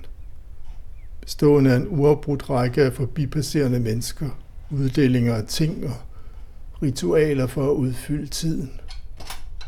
Bestående 1.22 1.72
af 1.72 1.76
en 1.76 1.88
uafbrudt 1.90 2.50
række 2.50 2.84
af 2.84 2.94
forbipasserende 2.94 3.80
mennesker, 3.80 4.30
uddelinger 4.72 5.36
af 5.36 5.44
ting 5.48 5.86
og 5.86 5.96
ritualer 6.82 7.48
for 7.48 7.72
at 7.72 7.76
udfylde 7.76 8.28
tiden. 8.28 8.72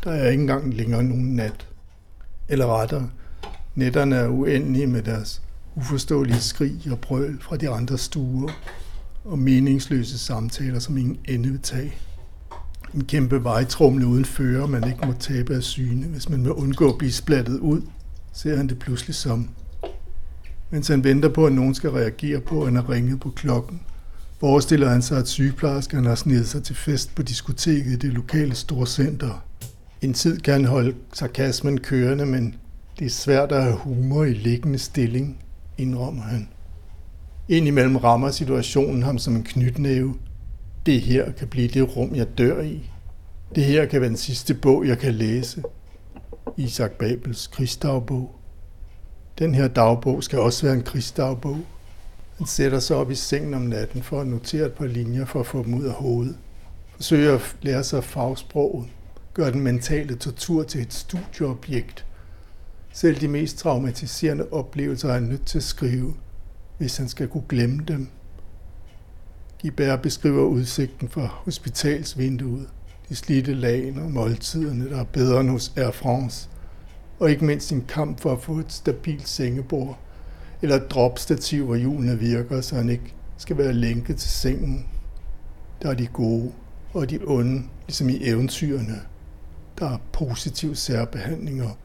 Der 0.03 0.11
er 0.11 0.29
ikke 0.29 0.41
engang 0.41 0.73
længere 0.73 1.03
nogen 1.03 1.35
nat. 1.35 1.67
Eller 2.49 2.81
rettere, 2.81 3.09
nætterne 3.75 4.15
er 4.15 4.27
uendelige 4.27 4.87
med 4.87 5.01
deres 5.01 5.41
uforståelige 5.75 6.39
skrig 6.39 6.81
og 6.91 6.99
brøl 6.99 7.37
fra 7.41 7.57
de 7.57 7.69
andre 7.69 7.97
stuer 7.97 8.51
og 9.25 9.39
meningsløse 9.39 10.17
samtaler, 10.19 10.79
som 10.79 10.97
ingen 10.97 11.17
ende 11.25 11.49
vil 11.49 11.59
tage. 11.59 11.93
En 12.93 13.05
kæmpe 13.05 13.43
vejtrumle 13.43 14.07
uden 14.07 14.25
fører, 14.25 14.67
man 14.67 14.87
ikke 14.87 15.07
må 15.07 15.13
tabe 15.19 15.55
af 15.55 15.63
syne, 15.63 16.05
hvis 16.05 16.29
man 16.29 16.43
vil 16.43 16.51
undgå 16.51 16.89
at 16.89 16.97
blive 16.97 17.11
splattet 17.11 17.59
ud, 17.59 17.81
ser 18.33 18.57
han 18.57 18.67
det 18.67 18.79
pludselig 18.79 19.15
som. 19.15 19.49
Mens 20.69 20.87
han 20.87 21.03
venter 21.03 21.29
på, 21.29 21.45
at 21.45 21.53
nogen 21.53 21.75
skal 21.75 21.89
reagere 21.89 22.39
på, 22.39 22.59
at 22.59 22.65
han 22.67 22.75
har 22.75 22.89
ringet 22.89 23.19
på 23.19 23.29
klokken, 23.29 23.81
forestiller 24.39 24.89
han 24.89 25.01
sig, 25.01 25.17
at 25.17 25.27
sygeplejerskerne 25.27 26.07
har 26.07 26.15
snedet 26.15 26.47
sig 26.47 26.63
til 26.63 26.75
fest 26.75 27.15
på 27.15 27.23
diskoteket 27.23 27.91
i 27.91 27.95
det 27.95 28.13
lokale 28.13 28.55
storcenter. 28.55 29.43
En 30.01 30.13
tid 30.13 30.39
kan 30.39 30.53
han 30.53 30.65
holde 30.65 30.95
sarkasmen 31.13 31.79
kørende, 31.79 32.25
men 32.25 32.55
det 32.99 33.05
er 33.05 33.09
svært 33.09 33.51
at 33.51 33.63
have 33.63 33.77
humor 33.77 34.23
i 34.23 34.33
liggende 34.33 34.79
stilling, 34.79 35.37
indrømmer 35.77 36.23
han. 36.23 36.47
Indimellem 37.49 37.95
rammer 37.95 38.31
situationen 38.31 39.03
ham 39.03 39.17
som 39.17 39.35
en 39.35 39.43
knytnæve. 39.43 40.15
Det 40.85 41.01
her 41.01 41.31
kan 41.31 41.47
blive 41.47 41.67
det 41.67 41.97
rum, 41.97 42.15
jeg 42.15 42.37
dør 42.37 42.61
i. 42.61 42.89
Det 43.55 43.63
her 43.63 43.85
kan 43.85 44.01
være 44.01 44.09
den 44.09 44.17
sidste 44.17 44.53
bog, 44.53 44.87
jeg 44.87 44.97
kan 44.97 45.13
læse. 45.13 45.63
Isak 46.57 46.91
Babels 46.91 47.47
krigsdagbog. 47.47 48.35
Den 49.39 49.55
her 49.55 49.67
dagbog 49.67 50.23
skal 50.23 50.39
også 50.39 50.65
være 50.65 50.75
en 50.75 50.83
krigsdagbog. 50.83 51.57
Han 52.37 52.47
sætter 52.47 52.79
sig 52.79 52.95
op 52.97 53.11
i 53.11 53.15
sengen 53.15 53.53
om 53.53 53.61
natten 53.61 54.03
for 54.03 54.21
at 54.21 54.27
notere 54.27 54.65
et 54.65 54.73
par 54.73 54.85
linjer 54.85 55.25
for 55.25 55.39
at 55.39 55.45
få 55.45 55.63
dem 55.63 55.73
ud 55.73 55.85
af 55.85 55.93
hovedet. 55.93 56.37
Forsøger 56.95 57.35
at 57.35 57.55
lære 57.61 57.83
sig 57.83 58.03
fagsproget. 58.03 58.87
Gør 59.33 59.51
den 59.51 59.61
mentale 59.61 60.15
tortur 60.15 60.63
til 60.63 60.81
et 60.81 60.93
studieobjekt. 60.93 62.05
Selv 62.93 63.21
de 63.21 63.27
mest 63.27 63.57
traumatiserende 63.57 64.47
oplevelser 64.51 65.09
er 65.09 65.13
han 65.13 65.23
nødt 65.23 65.45
til 65.45 65.57
at 65.57 65.63
skrive– 65.63 66.13
hvis 66.77 66.97
han 66.97 67.07
skal 67.07 67.27
kunne 67.27 67.43
glemme 67.49 67.83
dem. 67.87 68.07
Gibert 69.59 70.01
beskriver 70.01 70.43
udsigten 70.43 71.09
fra 71.09 71.25
hospitalsvinduet, 71.25 72.67
de 73.09 73.15
slidte 73.15 73.53
lagen 73.53 73.97
og 73.97 74.11
måltiderne, 74.11 74.89
der 74.89 74.99
er 74.99 75.03
bedre 75.03 75.41
end 75.41 75.49
hos 75.49 75.73
Air 75.77 75.91
France, 75.91 76.49
og 77.19 77.31
ikke 77.31 77.45
mindst 77.45 77.71
en 77.71 77.85
kamp 77.87 78.19
for 78.19 78.31
at 78.31 78.41
få 78.41 78.59
et 78.59 78.71
stabilt 78.71 79.27
sengebord, 79.27 79.99
eller 80.61 80.75
et 80.75 80.91
dropstativ, 80.91 81.65
hvor 81.65 81.75
hjulene 81.75 82.19
virker, 82.19 82.61
så 82.61 82.75
han 82.75 82.89
ikke 82.89 83.13
skal 83.37 83.57
være 83.57 83.73
lænket 83.73 84.17
til 84.17 84.29
sengen. 84.29 84.85
Der 85.81 85.89
er 85.89 85.93
de 85.93 86.07
gode 86.07 86.51
og 86.93 87.09
de 87.09 87.19
onde, 87.27 87.63
ligesom 87.87 88.09
i 88.09 88.27
eventyrene. 88.27 89.01
Der 89.79 89.89
er 89.89 89.97
positiv 90.13 90.75
særbehandling 90.75 91.63
og 91.63 91.77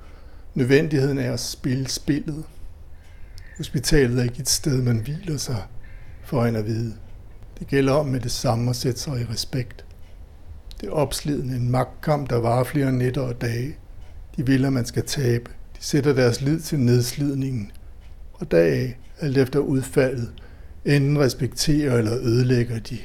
nødvendigheden 0.55 1.19
af 1.19 1.33
at 1.33 1.41
spille 1.41 1.89
spillet– 1.89 2.45
Hospitalet 3.61 4.19
er 4.19 4.23
ikke 4.23 4.41
et 4.41 4.49
sted, 4.49 4.83
man 4.83 4.99
hviler 4.99 5.37
sig, 5.37 5.63
for 6.25 6.45
en 6.45 6.57
at 6.57 6.67
vide. 6.67 6.95
Det 7.59 7.67
gælder 7.67 7.93
om 7.93 8.07
med 8.07 8.21
det 8.21 8.31
samme 8.31 8.71
at 8.71 8.77
sætte 8.77 9.01
sig 9.01 9.21
i 9.21 9.25
respekt. 9.25 9.85
Det 10.81 10.89
er 10.89 10.93
opslidende 10.93 11.57
en 11.57 11.71
magtkamp, 11.71 12.31
der 12.31 12.37
varer 12.37 12.65
flere 12.65 12.93
nætter 12.93 13.21
og 13.21 13.41
dage. 13.41 13.77
De 14.37 14.47
vil, 14.47 14.65
at 14.65 14.73
man 14.73 14.87
skal 14.87 15.05
tabe. 15.05 15.51
De 15.51 15.79
De 15.79 15.85
sætter 15.85 16.13
deres 16.13 16.41
lid 16.41 16.61
til 16.61 16.81
nedslidningen, 16.81 17.73
og 18.33 18.51
deraf, 18.51 18.99
alt 19.21 19.39
efter 19.39 19.59
udfaldet, 19.59 20.33
enten 20.85 21.19
respekterer 21.19 21.99
eller 21.99 22.15
ødelægger 22.15 22.79
de. 22.79 22.99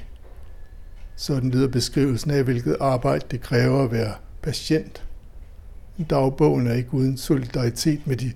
Sådan 1.16 1.50
lyder 1.50 1.68
beskrivelsen 1.68 2.32
af, 2.32 2.44
hvilket 2.44 2.78
arbejde 2.80 3.26
det 3.32 3.42
kræver 3.42 3.84
at 3.84 3.92
være 3.92 4.14
patient. 4.42 5.04
Dagbogen 6.10 6.68
er 6.68 6.74
ikke 6.74 6.94
uden 6.94 7.18
solidaritet 7.18 8.08
med 8.08 8.18
de 8.18 8.32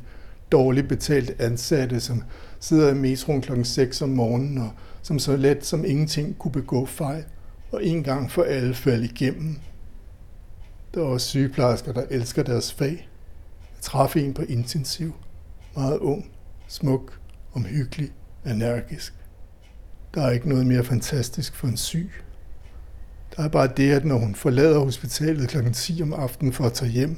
dårligt 0.51 0.87
betalt 0.87 1.41
ansatte, 1.41 1.99
som 1.99 2.23
sidder 2.59 2.91
i 2.91 2.93
metroen 2.93 3.41
kl. 3.41 3.63
6 3.63 4.01
om 4.01 4.09
morgenen 4.09 4.57
og 4.57 4.69
som 5.01 5.19
så 5.19 5.35
let 5.35 5.65
som 5.65 5.85
ingenting 5.85 6.37
kunne 6.37 6.51
begå 6.51 6.85
fejl 6.85 7.23
og 7.71 7.85
en 7.85 8.03
gang 8.03 8.31
for 8.31 8.43
alle 8.43 8.73
falde 8.73 9.05
igennem. 9.05 9.55
Der 10.93 11.01
er 11.01 11.05
også 11.05 11.27
sygeplejersker, 11.27 11.93
der 11.93 12.03
elsker 12.09 12.43
deres 12.43 12.73
fag. 12.73 13.09
Jeg 13.75 13.81
traf 13.81 14.15
en 14.15 14.33
på 14.33 14.41
intensiv. 14.41 15.15
Meget 15.75 15.97
ung, 15.97 16.31
smuk, 16.67 17.19
omhyggelig, 17.53 18.11
energisk. 18.45 19.13
Der 20.13 20.21
er 20.21 20.31
ikke 20.31 20.49
noget 20.49 20.67
mere 20.67 20.83
fantastisk 20.83 21.55
for 21.55 21.67
en 21.67 21.77
syg. 21.77 22.11
Der 23.35 23.43
er 23.43 23.49
bare 23.49 23.69
det, 23.77 23.91
at 23.91 24.05
når 24.05 24.17
hun 24.17 24.35
forlader 24.35 24.79
hospitalet 24.79 25.49
kl. 25.49 25.71
10 25.73 26.01
om 26.01 26.13
aftenen 26.13 26.53
for 26.53 26.63
at 26.63 26.73
tage 26.73 26.91
hjem, 26.91 27.17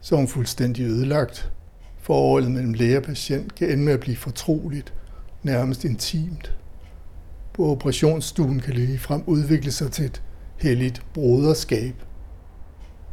så 0.00 0.14
er 0.14 0.18
hun 0.18 0.28
fuldstændig 0.28 0.84
ødelagt. 0.84 1.52
Forholdet 2.08 2.50
mellem 2.50 2.72
læge 2.72 2.96
og 2.96 3.02
patient 3.02 3.54
kan 3.54 3.70
ende 3.70 3.84
med 3.84 3.92
at 3.92 4.00
blive 4.00 4.16
fortroligt, 4.16 4.94
nærmest 5.42 5.84
intimt. 5.84 6.58
På 7.54 7.64
operationsstuen 7.64 8.60
kan 8.60 8.74
det 8.74 9.00
frem 9.00 9.22
udvikle 9.26 9.72
sig 9.72 9.92
til 9.92 10.04
et 10.04 10.22
helligt 10.56 11.02
broderskab. 11.14 11.94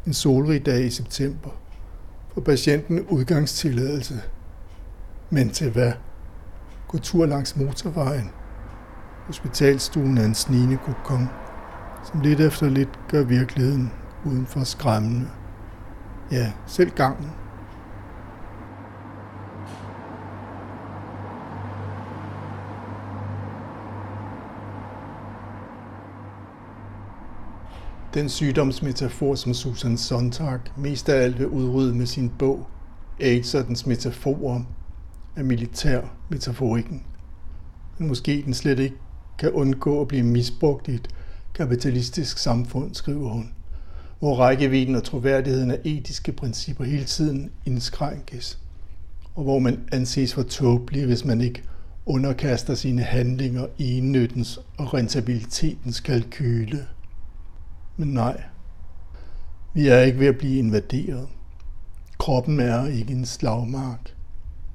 En 0.06 0.14
solrig 0.14 0.66
dag 0.66 0.84
i 0.84 0.90
september 0.90 1.50
får 2.34 2.40
patienten 2.40 3.00
udgangstilladelse. 3.00 4.20
Men 5.30 5.50
til 5.50 5.70
hvad? 5.70 5.92
Gå 6.88 6.98
tur 6.98 7.26
langs 7.26 7.56
motorvejen. 7.56 8.30
Hospitalstuen 9.26 10.18
er 10.18 10.24
en 10.24 10.34
snigende 10.34 10.76
kokon, 10.76 11.28
som 12.12 12.20
lidt 12.20 12.40
efter 12.40 12.68
lidt 12.68 12.98
gør 13.08 13.22
virkeligheden 13.22 13.92
udenfor 14.24 14.64
skræmmende. 14.64 15.28
Ja, 16.30 16.52
selv 16.66 16.90
gangen 16.90 17.30
Den 28.16 28.28
sygdomsmetafor, 28.28 29.34
som 29.34 29.54
Susan 29.54 29.96
Sontag 29.96 30.60
mest 30.76 31.08
af 31.08 31.22
alt 31.22 31.38
vil 31.38 31.46
udrydde 31.46 31.94
med 31.94 32.06
sin 32.06 32.32
bog, 32.38 32.66
AIDS 33.20 33.54
og 33.54 33.66
dens 33.66 33.86
metaforer, 33.86 34.60
er 35.36 35.42
militær 35.42 36.00
metaforikken. 36.28 37.02
Men 37.98 38.08
måske 38.08 38.42
den 38.44 38.54
slet 38.54 38.78
ikke 38.78 38.96
kan 39.38 39.50
undgå 39.50 40.00
at 40.00 40.08
blive 40.08 40.22
misbrugt 40.22 40.88
i 40.88 40.94
et 40.94 41.08
kapitalistisk 41.54 42.38
samfund, 42.38 42.94
skriver 42.94 43.28
hun, 43.28 43.52
hvor 44.18 44.36
rækkevidden 44.36 44.94
og 44.94 45.04
troværdigheden 45.04 45.70
af 45.70 45.80
etiske 45.84 46.32
principper 46.32 46.84
hele 46.84 47.04
tiden 47.04 47.50
indskrænkes, 47.64 48.58
og 49.34 49.42
hvor 49.42 49.58
man 49.58 49.80
anses 49.92 50.34
for 50.34 50.42
tåbelig, 50.42 51.06
hvis 51.06 51.24
man 51.24 51.40
ikke 51.40 51.62
underkaster 52.06 52.74
sine 52.74 53.02
handlinger 53.02 53.66
i 53.78 54.00
nyttens 54.00 54.58
og 54.78 54.94
rentabilitetens 54.94 56.00
kalkyle. 56.00 56.86
Men 57.96 58.08
nej, 58.08 58.42
vi 59.74 59.88
er 59.88 60.00
ikke 60.00 60.18
ved 60.18 60.26
at 60.26 60.38
blive 60.38 60.58
invaderet. 60.58 61.28
Kroppen 62.18 62.60
er 62.60 62.86
ikke 62.86 63.12
en 63.12 63.26
slagmark. 63.26 64.14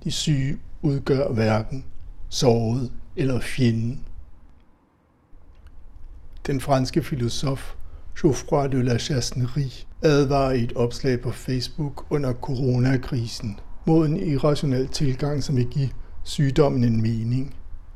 De 0.03 0.11
syge 0.11 0.57
udgør 0.81 1.31
hverken 1.31 1.85
såret 2.29 2.91
eller 3.15 3.39
fjenden. 3.39 4.05
Den 6.47 6.61
franske 6.61 7.03
filosof 7.03 7.73
Geoffroy 8.21 8.67
de 8.67 8.83
la 8.83 8.97
Chassenerie 8.97 9.71
advarer 10.01 10.51
i 10.51 10.63
et 10.63 10.73
opslag 10.75 11.21
på 11.21 11.31
Facebook 11.31 12.05
under 12.09 12.33
coronakrisen 12.33 13.59
mod 13.85 14.07
en 14.07 14.17
irrationel 14.17 14.87
tilgang, 14.87 15.43
som 15.43 15.55
vil 15.55 15.67
give 15.67 15.89
sygdommen 16.23 16.83
en 16.83 17.01
mening. 17.01 17.55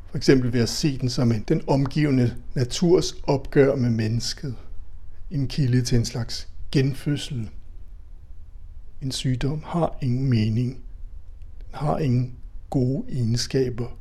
For 0.10 0.18
eksempel 0.18 0.54
ved 0.54 0.62
at 0.62 0.70
se 0.70 0.98
den 0.98 1.10
som 1.10 1.32
en, 1.32 1.46
den 1.48 1.62
omgivende 1.68 2.36
naturs 2.56 3.16
opgør 3.28 3.76
med 3.76 3.90
mennesket 3.90 4.56
en 5.32 5.48
kilde 5.48 5.82
til 5.82 5.98
en 5.98 6.06
slags 6.06 6.48
genfødsel. 6.72 7.50
En 9.02 9.12
sygdom 9.12 9.64
har 9.66 9.98
ingen 10.02 10.30
mening. 10.30 10.70
Den 11.58 11.74
har 11.74 11.98
ingen 11.98 12.34
gode 12.70 13.06
egenskaber, 13.10 13.98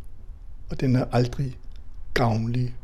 og 0.71 0.81
den 0.81 0.97
er 0.97 1.05
aldrig 1.13 1.59
gavnlig. 2.15 2.75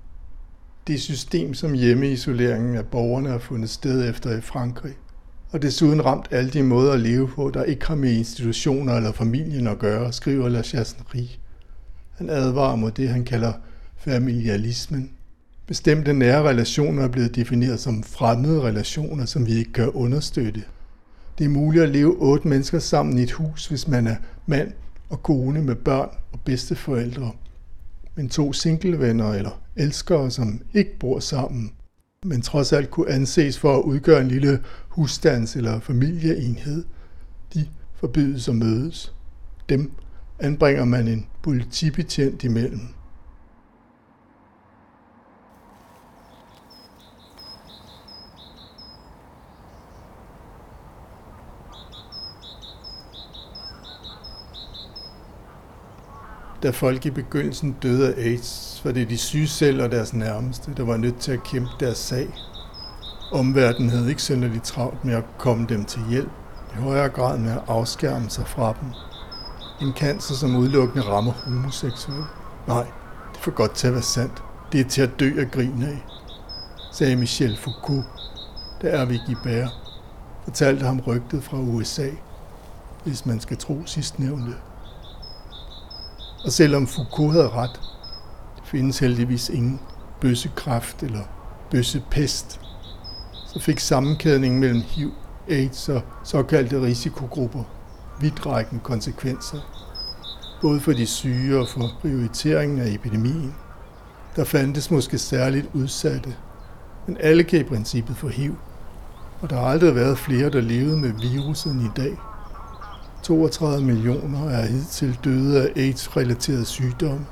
Det 0.87 1.01
system, 1.01 1.55
som 1.55 1.73
hjemmeisoleringen 1.75 2.77
af 2.77 2.87
borgerne 2.87 3.29
har 3.29 3.39
fundet 3.39 3.71
sted 3.71 4.11
efter 4.11 4.39
i 4.39 4.41
Frankrig, 4.41 4.95
og 5.51 5.63
desuden 5.63 6.05
ramt 6.05 6.29
alle 6.31 6.51
de 6.51 6.63
måder 6.63 6.93
at 6.93 7.01
leve 7.01 7.29
på, 7.29 7.51
der 7.55 7.65
ikke 7.65 7.87
har 7.87 7.95
med 7.95 8.13
institutioner 8.13 8.95
eller 8.95 9.13
familien 9.13 9.67
at 9.67 9.79
gøre, 9.79 10.13
skriver 10.13 10.49
La 10.49 10.63
Chasserie. 10.63 11.29
Han 12.17 12.31
advarer 12.31 12.77
mod 12.77 12.91
det, 12.91 13.09
han 13.09 13.25
kalder 13.25 13.53
familialismen, 13.97 15.11
Bestemte 15.71 16.13
nære 16.13 16.49
relationer 16.49 17.03
er 17.03 17.09
blevet 17.09 17.37
defineret 17.37 17.81
som 17.81 18.03
fremmede 18.03 18.61
relationer, 18.63 19.25
som 19.25 19.47
vi 19.47 19.53
ikke 19.53 19.73
kan 19.73 19.91
understøtte. 19.91 20.63
Det 21.39 21.45
er 21.45 21.49
muligt 21.49 21.85
at 21.85 21.89
leve 21.89 22.17
otte 22.19 22.49
mennesker 22.49 22.79
sammen 22.79 23.19
i 23.19 23.23
et 23.23 23.33
hus, 23.33 23.67
hvis 23.67 23.89
man 23.89 24.07
er 24.07 24.17
mand 24.47 24.73
og 25.09 25.23
kone 25.23 25.63
med 25.63 25.75
børn 25.75 26.09
og 26.33 26.41
bedsteforældre. 26.45 27.33
Men 28.15 28.29
to 28.29 28.53
singlevenner 28.53 29.33
eller 29.33 29.63
elskere, 29.77 30.31
som 30.31 30.61
ikke 30.75 30.99
bor 30.99 31.19
sammen, 31.19 31.73
men 32.25 32.43
trods 32.43 32.73
alt 32.73 32.91
kunne 32.91 33.11
anses 33.11 33.59
for 33.59 33.77
at 33.79 33.83
udgøre 33.83 34.21
en 34.21 34.29
lille 34.29 34.61
husstands- 34.89 35.57
eller 35.57 35.81
familieenhed, 35.81 36.85
de 37.55 37.67
forbydes 37.95 38.49
at 38.49 38.55
mødes. 38.55 39.15
Dem 39.69 39.93
anbringer 40.39 40.85
man 40.85 41.09
en 41.09 41.27
politibetjent 41.43 42.45
imellem. 42.45 43.00
Da 56.63 56.71
folk 56.71 57.07
i 57.07 57.11
begyndelsen 57.11 57.77
døde 57.83 58.15
af 58.15 58.23
AIDS, 58.23 58.81
var 58.85 58.93
det 58.93 59.11
de 59.11 59.19
syge 59.19 59.47
selv 59.47 59.83
og 59.83 59.91
deres 59.91 60.15
nærmeste, 60.15 60.75
der 60.77 60.85
var 60.85 60.97
nødt 60.97 61.19
til 61.19 61.33
at 61.33 61.43
kæmpe 61.43 61.71
deres 61.81 61.99
sag. 61.99 62.29
Omverdenen 63.33 63.91
havde 63.91 64.09
ikke 64.09 64.23
synderligt 64.23 64.65
travlt 64.65 65.05
med 65.05 65.15
at 65.15 65.25
komme 65.39 65.67
dem 65.69 65.85
til 65.85 66.03
hjælp, 66.11 66.31
i 66.75 66.81
højere 66.81 67.09
grad 67.09 67.39
med 67.39 67.53
at 67.53 67.63
afskærme 67.69 68.31
sig 68.31 68.47
fra 68.47 68.75
dem. 68.81 68.89
En 69.89 69.95
cancer, 69.95 70.35
som 70.35 70.57
udelukkende 70.57 71.05
rammer 71.05 71.33
homoseksuelle. 71.33 72.25
Nej, 72.67 72.85
det 73.33 73.39
er 73.39 73.43
for 73.43 73.51
godt 73.51 73.75
til 73.75 73.87
at 73.87 73.93
være 73.93 74.03
sandt. 74.03 74.43
Det 74.73 74.81
er 74.81 74.89
til 74.89 75.03
at 75.03 75.21
dø 75.21 75.41
af 75.41 75.51
grin 75.51 75.83
af, 75.83 76.05
sagde 76.93 77.17
Michel 77.17 77.57
Foucault, 77.57 78.05
da 78.83 78.89
Ervig 78.89 79.21
Gibert 79.27 79.71
fortalte 80.45 80.87
ham 80.87 81.01
rygtet 81.01 81.45
fra 81.45 81.59
USA, 81.59 82.09
hvis 83.05 83.27
man 83.27 83.41
skal 83.41 83.57
tro 83.57 83.83
sidstnævnte. 83.87 84.55
Og 86.45 86.53
selvom 86.53 86.87
Foucault 86.87 87.33
havde 87.33 87.49
ret, 87.49 87.81
findes 88.65 88.99
heldigvis 88.99 89.49
ingen 89.49 89.81
bøssekræft 90.21 91.03
eller 91.03 91.23
bøssepest, 91.71 92.61
så 93.47 93.61
fik 93.61 93.81
sammenkædningen 93.81 94.61
mellem 94.61 94.81
HIV, 94.81 95.13
AIDS 95.49 95.89
og 95.89 96.03
såkaldte 96.25 96.83
risikogrupper 96.83 97.65
vidtrækkende 98.21 98.83
konsekvenser, 98.83 99.59
både 100.63 100.81
for 100.81 100.93
de 100.93 101.07
syge 101.07 101.59
og 101.59 101.69
for 101.69 101.91
prioriteringen 102.01 102.79
af 102.79 102.89
epidemien. 102.91 103.55
Der 104.37 104.45
fandtes 104.45 104.91
måske 104.91 105.19
særligt 105.19 105.67
udsatte, 105.75 106.37
men 107.07 107.17
alle 107.21 107.45
kan 107.45 107.61
i 107.61 107.65
princippet 107.65 108.17
få 108.17 108.29
HIV, 108.29 108.55
og 109.41 109.51
der 109.51 109.57
har 109.57 109.67
aldrig 109.67 109.95
været 109.95 110.19
flere, 110.19 110.51
der 110.51 110.61
levede 110.61 110.97
med 110.97 111.13
viruset 111.13 111.73
end 111.73 111.83
i 111.83 111.91
dag– 111.97 112.17
32 113.23 113.85
millioner 113.85 114.49
er 114.49 114.67
hidtil 114.67 115.19
døde 115.25 115.63
af 115.63 115.73
AIDS-relateret 115.77 116.67
sygdom. 116.67 117.27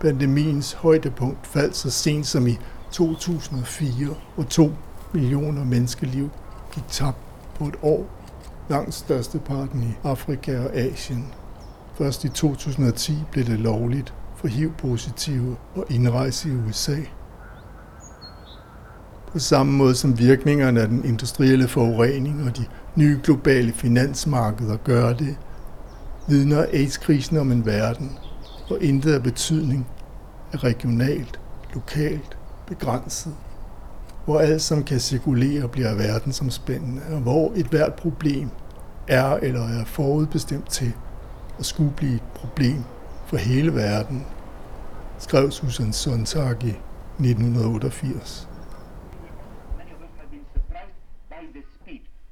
Pandemiens 0.00 0.72
højdepunkt 0.72 1.46
faldt 1.46 1.76
så 1.76 1.90
sent 1.90 2.26
som 2.26 2.46
i 2.46 2.58
2004, 2.92 4.08
og 4.36 4.48
2 4.48 4.70
millioner 5.12 5.64
menneskeliv 5.64 6.30
gik 6.74 6.84
tabt 6.88 7.18
på 7.54 7.64
et 7.64 7.74
år. 7.82 8.06
Langt 8.68 8.94
størsteparten 8.94 9.82
i 9.82 10.06
Afrika 10.08 10.64
og 10.64 10.76
Asien. 10.76 11.26
Først 11.98 12.24
i 12.24 12.28
2010 12.28 13.12
blev 13.32 13.44
det 13.44 13.60
lovligt 13.60 14.14
for 14.36 14.48
HIV-positive 14.48 15.56
at 15.76 15.82
indrejse 15.90 16.48
i 16.48 16.52
USA. 16.68 16.96
På 19.32 19.38
samme 19.38 19.72
måde 19.72 19.94
som 19.94 20.18
virkningerne 20.18 20.80
af 20.80 20.88
den 20.88 21.04
industrielle 21.04 21.68
forurening 21.68 22.44
og 22.48 22.56
de 22.56 22.64
nye 22.96 23.20
globale 23.22 23.72
finansmarkeder 23.72 24.76
gør 24.76 25.12
det, 25.12 25.36
vidner 26.28 26.66
AIDS-krisen 26.72 27.36
om 27.36 27.52
en 27.52 27.66
verden, 27.66 28.18
hvor 28.68 28.76
intet 28.76 29.14
af 29.14 29.22
betydning 29.22 29.86
er 30.52 30.64
regionalt, 30.64 31.40
lokalt, 31.74 32.38
begrænset, 32.66 33.34
hvor 34.24 34.38
alt, 34.38 34.62
som 34.62 34.84
kan 34.84 35.00
cirkulere, 35.00 35.68
bliver 35.68 35.94
verdensomspændende, 35.94 37.02
og 37.10 37.20
hvor 37.20 37.52
et 37.56 37.66
hvert 37.66 37.94
problem 37.94 38.50
er 39.08 39.34
eller 39.34 39.68
er 39.68 39.84
forudbestemt 39.84 40.70
til 40.70 40.92
at 41.58 41.66
skulle 41.66 41.92
blive 41.96 42.14
et 42.14 42.22
problem 42.34 42.84
for 43.26 43.36
hele 43.36 43.74
verden, 43.74 44.26
skrev 45.18 45.50
Susan 45.50 45.92
Sontag 45.92 46.64
i 46.64 46.74
1988. 47.20 48.48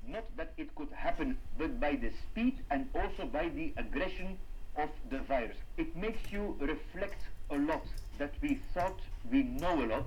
Many 0.07 0.19
of 0.19 0.25
us 0.25 0.37
have 0.37 0.37
been 0.37 0.37
surprised 0.37 0.37
by 0.37 0.37
the 0.37 0.37
speed. 0.37 0.37
Not 0.37 0.37
that 0.37 0.53
it 0.57 0.75
could 0.75 0.89
happen, 0.93 1.39
but 1.59 1.81
by 1.81 1.97
the 1.97 2.11
speed 2.11 2.59
and 2.71 2.89
also 2.95 3.27
by 3.27 3.49
the 3.49 3.73
aggression 3.77 4.39
of 4.77 4.89
the 5.11 5.19
virus. 5.19 5.57
It 5.77 5.97
makes 5.97 6.33
you 6.33 6.57
reflect 6.61 7.23
a 7.51 7.57
lot 7.57 7.85
that 8.19 8.33
we 8.43 8.61
thought 8.75 9.01
we 9.31 9.43
know 9.43 9.85
a 9.85 9.87
lot, 9.87 10.07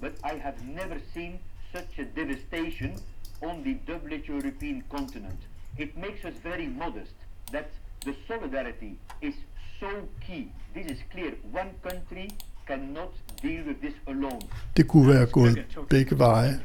but 0.00 0.12
I 0.24 0.34
have 0.34 0.64
never 0.64 0.98
seen 1.14 1.38
such 1.72 1.98
a 1.98 2.04
devastation 2.04 2.98
on 3.42 3.62
the 3.62 3.74
Dutch 3.74 4.28
European 4.28 4.82
continent. 4.90 5.40
It 5.78 5.96
makes 5.96 6.24
us 6.24 6.34
very 6.42 6.66
modest 6.66 7.14
that 7.52 7.70
the 8.04 8.14
solidarity 8.28 8.98
is 9.20 9.34
so 9.80 10.08
key. 10.26 10.52
This 10.74 10.86
is 10.86 10.98
clear. 11.12 11.34
One 11.52 11.70
country 11.82 12.30
cannot 12.66 13.12
deal 13.42 13.64
with 13.66 13.80
this 13.80 13.94
alone. 14.06 14.40
Det 14.76 14.88
kunne 14.88 15.08
være 15.08 15.26
gået 15.26 15.78
begge 15.90 16.18
veje, 16.18 16.60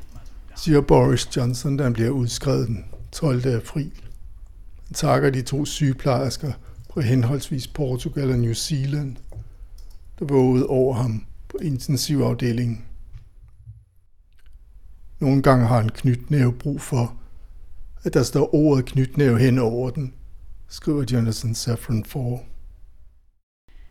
siger 0.61 0.81
Boris 0.81 1.37
Johnson, 1.37 1.77
da 1.77 1.83
han 1.83 1.93
bliver 1.93 2.09
udskrevet 2.09 2.67
den 2.67 2.85
12. 3.11 3.55
april. 3.55 3.91
Han 4.85 4.93
takker 4.93 5.29
de 5.29 5.41
to 5.41 5.65
sygeplejersker 5.65 6.53
på 6.89 7.01
henholdsvis 7.01 7.67
Portugal 7.67 8.31
og 8.31 8.37
New 8.37 8.53
Zealand, 8.53 9.17
der 10.19 10.25
vågede 10.25 10.67
over 10.67 10.93
ham 10.93 11.25
på 11.49 11.57
intensivafdelingen. 11.57 12.85
Nogle 15.19 15.41
gange 15.43 15.67
har 15.67 15.79
en 15.79 15.89
knytnæve 15.89 16.53
brug 16.53 16.81
for, 16.81 17.17
at 18.03 18.13
der 18.13 18.23
står 18.23 18.55
ordet 18.55 18.85
knytnæve 18.85 19.39
hen 19.39 19.59
over 19.59 19.89
den, 19.89 20.13
skriver 20.67 21.05
Jonathan 21.11 21.55
Safran 21.55 22.05
for. 22.05 22.43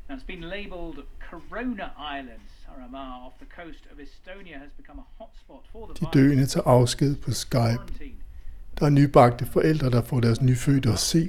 Now 0.08 0.18
it's 0.18 0.26
been 0.26 0.40
labelled 0.40 1.04
Corona 1.30 1.86
Islands. 2.18 2.59
Saaremaa 2.70 3.26
off 3.26 3.34
the 3.38 3.46
coast 3.46 3.84
of 3.92 3.98
Estonia 3.98 4.58
has 4.58 4.72
become 4.76 4.98
a 4.98 5.04
hotspot 5.18 5.64
for 5.72 5.92
De 6.00 6.06
døende 6.14 6.46
tager 6.46 6.66
afsked 6.66 7.16
på 7.16 7.30
Skype. 7.30 8.12
Der 8.78 8.86
er 8.86 8.90
nybagte 8.90 9.46
forældre, 9.46 9.90
der 9.90 10.02
får 10.02 10.20
deres 10.20 10.40
nyfødte 10.42 10.92
at 10.92 10.98
se 10.98 11.28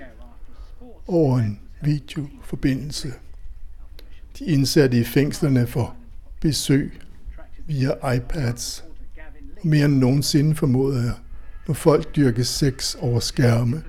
over 1.08 1.40
en 1.40 1.60
videoforbindelse. 1.82 3.14
De 4.40 4.46
indsatte 4.46 5.00
i 5.00 5.04
fængslerne 5.04 5.68
får 5.68 5.96
besøg 6.42 7.02
via 7.66 8.14
iPads. 8.16 8.84
Og 9.62 9.68
mere 9.68 9.86
end 9.86 9.98
nogensinde 9.98 10.56
formoder 10.56 11.04
jeg, 11.04 11.16
når 11.68 11.74
folk 11.74 12.16
dyrker 12.16 12.44
sex 12.44 12.96
over 12.96 13.20
skærme, 13.20 13.84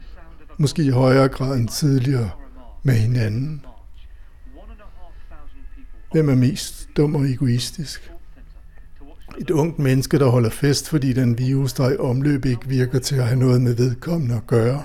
måske 0.59 0.85
i 0.85 0.91
højere 0.91 1.29
grad 1.29 1.57
end 1.57 1.69
tidligere 1.69 2.31
med 2.83 2.95
hinanden. 2.95 3.65
Hvem 6.13 6.29
er 6.29 6.35
mest 6.35 6.89
dum 6.97 7.15
og 7.15 7.31
egoistisk? 7.31 8.13
Et 9.39 9.51
ungt 9.51 9.79
menneske, 9.79 10.19
der 10.19 10.27
holder 10.27 10.51
fest, 10.51 10.89
fordi 10.89 11.13
den 11.13 11.39
virus, 11.39 11.73
der 11.73 11.85
er 11.85 11.91
i 11.91 11.97
omløb, 11.97 12.45
ikke 12.45 12.69
virker 12.69 12.99
til 12.99 13.17
at 13.17 13.25
have 13.25 13.39
noget 13.39 13.63
med 13.63 13.75
vedkommende 13.75 14.35
at 14.35 14.47
gøre. 14.47 14.85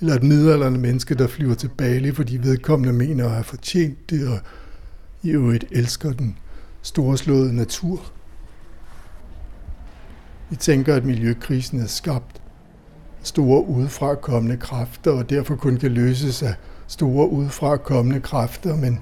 Eller 0.00 0.14
et 0.14 0.22
midalderne 0.22 0.78
menneske, 0.78 1.14
der 1.14 1.26
flyver 1.26 1.54
til 1.54 1.70
Bali, 1.78 2.12
fordi 2.12 2.36
vedkommende 2.36 2.92
mener 2.92 3.24
at 3.24 3.30
have 3.30 3.44
fortjent 3.44 4.10
det, 4.10 4.28
og 4.28 4.38
i 5.22 5.30
øvrigt 5.30 5.64
elsker 5.70 6.12
den 6.12 6.38
storslåede 6.82 7.56
natur. 7.56 8.12
Vi 10.50 10.56
tænker, 10.56 10.94
at 10.94 11.04
miljøkrisen 11.04 11.80
er 11.80 11.86
skabt 11.86 12.42
store 13.22 13.66
udefra 13.66 14.14
kommende 14.14 14.56
kræfter, 14.56 15.10
og 15.10 15.30
derfor 15.30 15.56
kun 15.56 15.76
kan 15.76 15.92
løses 15.92 16.42
af 16.42 16.54
store 16.86 17.28
udefra 17.28 17.76
kommende 17.76 18.20
kræfter, 18.20 18.76
men 18.76 18.98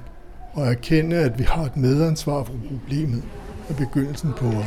og 0.53 0.67
erkende, 0.67 1.17
at 1.17 1.39
vi 1.39 1.45
har 1.45 1.63
et 1.63 1.77
medansvar 1.77 2.45
for 2.45 2.55
problemet, 2.69 3.23
er 3.69 3.75
begyndelsen 3.75 4.33
på 4.37 4.49
at 4.49 4.67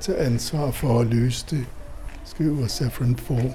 tage 0.00 0.18
ansvar 0.18 0.70
for 0.70 1.00
at 1.00 1.06
løse 1.06 1.46
det, 1.50 1.66
skriver 2.24 2.66
Safran 2.66 3.16
Foer. 3.16 3.52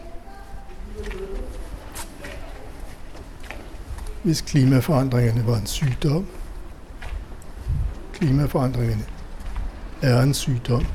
Hvis 4.23 4.41
klimaforandringerne 4.41 5.47
var 5.47 5.57
en 5.57 5.65
sygdom, 5.65 6.25
klimaforandringerne 8.13 9.03
er 10.01 10.21
en 10.21 10.33
sygdom. 10.33 10.85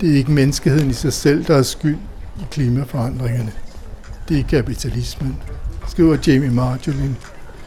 Det 0.00 0.12
er 0.12 0.16
ikke 0.16 0.32
menneskeheden 0.32 0.90
i 0.90 0.92
sig 0.92 1.12
selv, 1.12 1.44
der 1.44 1.56
er 1.56 1.62
skyld 1.62 1.98
i 2.40 2.44
klimaforandringerne. 2.50 3.52
Det 4.28 4.38
er 4.40 4.44
kapitalismen, 4.44 5.42
skriver 5.88 6.16
Jamie 6.26 6.50
Marjolin 6.50 7.16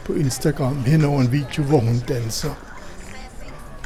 på 0.08 0.14
Instagram 0.14 0.76
hen 0.76 1.04
over 1.04 1.20
en 1.20 1.32
video, 1.32 1.62
hvor 1.62 1.80
hun 1.80 1.98
danser. 2.08 2.50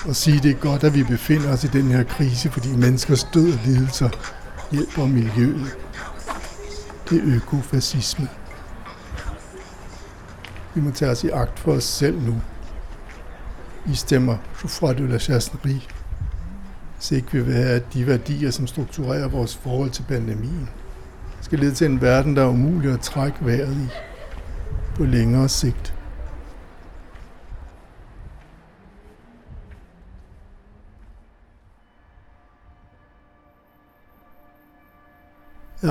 Og 0.05 0.16
sige, 0.16 0.41
det 0.43 0.51
er 0.51 0.55
godt, 0.61 0.85
at 0.85 0.95
vi 0.95 1.03
befinder 1.03 1.53
os 1.53 1.64
i 1.64 1.66
den 1.66 1.91
her 1.91 2.05
krise, 2.05 2.51
fordi 2.51 2.77
menneskers 2.77 3.25
død 3.35 3.53
og 3.53 3.59
lidelser 3.64 4.09
hjælper 4.73 5.07
miljøet. 5.07 5.77
Det 7.11 7.18
er 7.18 7.37
økofascisme. 7.37 8.29
Vi 10.75 10.81
må 10.81 10.91
tage 10.91 11.11
os 11.11 11.25
i 11.25 11.29
agt 11.29 11.59
for 11.59 11.73
os 11.73 11.85
selv 11.85 12.23
nu. 12.23 12.41
I 13.87 13.95
stemmer 13.95 14.37
Joufra 14.62 14.93
de 14.93 15.09
la 15.09 15.18
Chasserie. 15.18 15.81
Hvis 16.97 17.11
ikke 17.11 17.33
vi 17.33 17.41
vil 17.41 17.55
have, 17.55 17.68
at 17.68 17.95
de 17.95 18.07
værdier, 18.07 18.51
som 18.51 18.66
strukturerer 18.66 19.29
vores 19.29 19.57
forhold 19.57 19.91
til 19.91 20.03
pandemien, 20.09 20.68
skal 21.41 21.59
lede 21.59 21.75
til 21.75 21.87
en 21.87 22.01
verden, 22.01 22.37
der 22.37 22.43
er 22.43 22.49
umulig 22.49 22.93
at 22.93 23.01
trække 23.01 23.39
vejret 23.41 23.77
i 23.77 23.89
på 24.95 25.05
længere 25.05 25.49
sigt. 25.49 25.95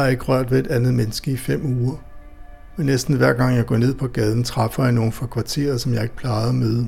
Har 0.02 0.10
ikke 0.10 0.24
rørt 0.24 0.52
ved 0.52 0.60
et 0.60 0.68
andet 0.68 0.93
menneske 0.93 1.32
i 1.32 1.38
fem 1.38 1.66
uger. 1.66 1.95
Men 2.78 2.86
næsten 2.86 3.16
hver 3.16 3.34
gang 3.34 3.56
jeg 3.56 3.66
går 3.66 3.78
ned 3.78 3.93
på 3.93 4.08
gaden, 4.08 4.43
træffer 4.43 4.84
jeg 4.84 4.91
nogen 4.91 5.12
fra 5.12 5.26
kvarteret, 5.26 5.82
som 5.82 5.93
jeg 5.93 6.04
ikke 6.04 6.16
plejede 6.16 6.49
at 6.49 6.56
møde. 6.56 6.88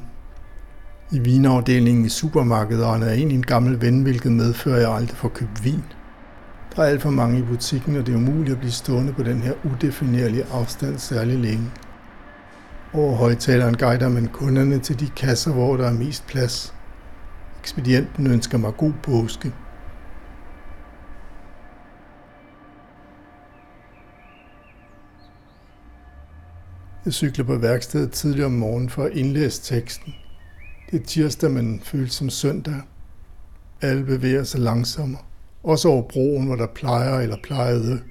I 1.11 1.20
vinafdelingen 1.20 2.05
i 2.05 2.09
supermarkedet 2.09 2.86
render 2.86 3.07
jeg 3.07 3.18
ind 3.18 3.32
i 3.32 3.36
en 3.36 3.45
gammel 3.45 3.82
ven, 3.82 4.01
hvilket 4.01 4.32
medfører, 4.32 4.76
at 4.76 4.82
jeg 4.82 4.91
aldrig 4.91 5.18
får 5.18 5.30
købt 5.30 5.64
vin. 5.64 5.84
Der 6.76 6.82
er 6.82 6.88
alt 6.88 7.01
for 7.01 7.09
mange 7.09 7.39
i 7.39 7.41
butikken, 7.41 7.95
og 7.95 8.05
det 8.05 8.14
er 8.14 8.18
umuligt 8.18 8.51
at 8.51 8.59
blive 8.59 8.72
stående 8.72 9.14
på 9.14 9.24
den 9.24 9.41
her 9.41 9.53
udefinerlige 9.64 10.45
afstand 10.53 10.97
særlig 10.97 11.39
længe. 11.39 11.72
Over 12.93 13.16
højtaleren 13.16 13.78
guider 13.78 14.09
man 14.09 14.28
kunderne 14.28 14.80
til 14.80 14.99
de 14.99 15.09
kasser, 15.09 15.51
hvor 15.51 15.78
der 15.78 15.88
er 15.88 15.93
mest 15.93 16.28
plads. 16.28 16.74
Ekspedienten 17.59 18.28
ønsker 18.28 18.57
mig 18.57 18.78
god 18.78 18.93
påske. 19.03 19.53
Jeg 27.06 27.14
cykler 27.14 27.45
på 27.45 27.56
værkstedet 27.56 28.12
tidligere 28.12 28.45
om 28.45 28.51
morgenen 28.51 28.89
for 28.89 29.04
at 29.04 29.12
indlæse 29.12 29.62
teksten. 29.62 30.16
Det 30.91 31.01
er 31.01 31.06
tirsdag, 31.06 31.51
men 31.51 31.80
føles 31.80 32.14
som 32.14 32.30
søndag. 32.30 32.82
Alle 33.82 34.04
bevæger 34.04 34.43
sig 34.43 34.60
langsommere. 34.60 35.22
Også 35.64 35.88
over 35.88 36.01
broen, 36.01 36.45
hvor 36.45 36.56
der 36.56 36.68
plejer 36.68 37.20
eller 37.20 37.38
plejede 37.43 38.01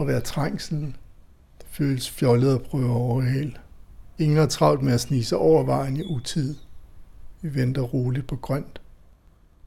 at 0.00 0.06
være 0.06 0.20
trængsel. 0.20 0.80
Det 1.58 1.66
føles 1.70 2.10
fjollet 2.10 2.54
at 2.54 2.62
prøve 2.62 2.90
overhale. 2.90 3.52
Ingen 4.18 4.38
er 4.38 4.46
travlt 4.46 4.82
med 4.82 4.92
at 4.92 5.00
snige 5.00 5.24
sig 5.24 5.38
over 5.38 5.64
vejen 5.64 5.96
i 5.96 6.02
utid. 6.02 6.54
Vi 7.42 7.54
venter 7.54 7.82
roligt 7.82 8.26
på 8.26 8.36
grønt. 8.36 8.80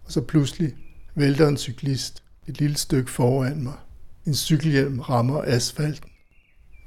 Og 0.05 0.11
så 0.11 0.21
pludselig 0.21 0.73
vælter 1.15 1.47
en 1.47 1.57
cyklist 1.57 2.23
et 2.47 2.59
lille 2.59 2.77
stykke 2.77 3.11
foran 3.11 3.63
mig. 3.63 3.77
En 4.25 4.35
cykelhjelm 4.35 4.99
rammer 4.99 5.41
asfalten. 5.41 6.09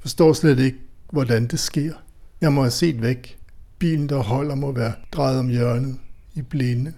Forstår 0.01 0.33
slet 0.33 0.59
ikke, 0.59 0.77
hvordan 1.15 1.47
det 1.47 1.59
sker. 1.59 1.93
Jeg 2.41 2.53
må 2.53 2.61
have 2.61 2.71
set 2.71 3.01
væk. 3.01 3.37
Bilen, 3.79 4.09
der 4.09 4.17
holder, 4.17 4.55
må 4.55 4.71
være 4.71 4.93
drejet 5.11 5.39
om 5.39 5.47
hjørnet 5.47 5.97
i 6.33 6.41
blinde. 6.41 6.93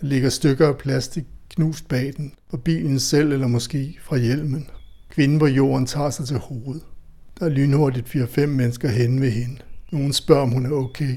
Der 0.00 0.06
ligger 0.06 0.28
stykker 0.28 0.68
af 0.68 0.78
plastik 0.78 1.24
knust 1.50 1.88
bag 1.88 2.12
den, 2.16 2.32
fra 2.50 2.56
bilen 2.56 3.00
selv 3.00 3.32
eller 3.32 3.46
måske 3.46 3.98
fra 4.02 4.16
hjelmen. 4.16 4.66
Kvinden 5.10 5.38
på 5.38 5.46
jorden 5.46 5.86
tager 5.86 6.10
sig 6.10 6.26
til 6.26 6.38
hovedet. 6.38 6.82
Der 7.38 7.46
er 7.46 7.50
lynhurtigt 7.50 8.08
4-5 8.08 8.46
mennesker 8.46 8.88
hen 8.88 9.20
ved 9.20 9.30
hende. 9.30 9.58
Nogen 9.92 10.12
spørger, 10.12 10.42
om 10.42 10.50
hun 10.50 10.66
er 10.66 10.70
okay. 10.70 11.14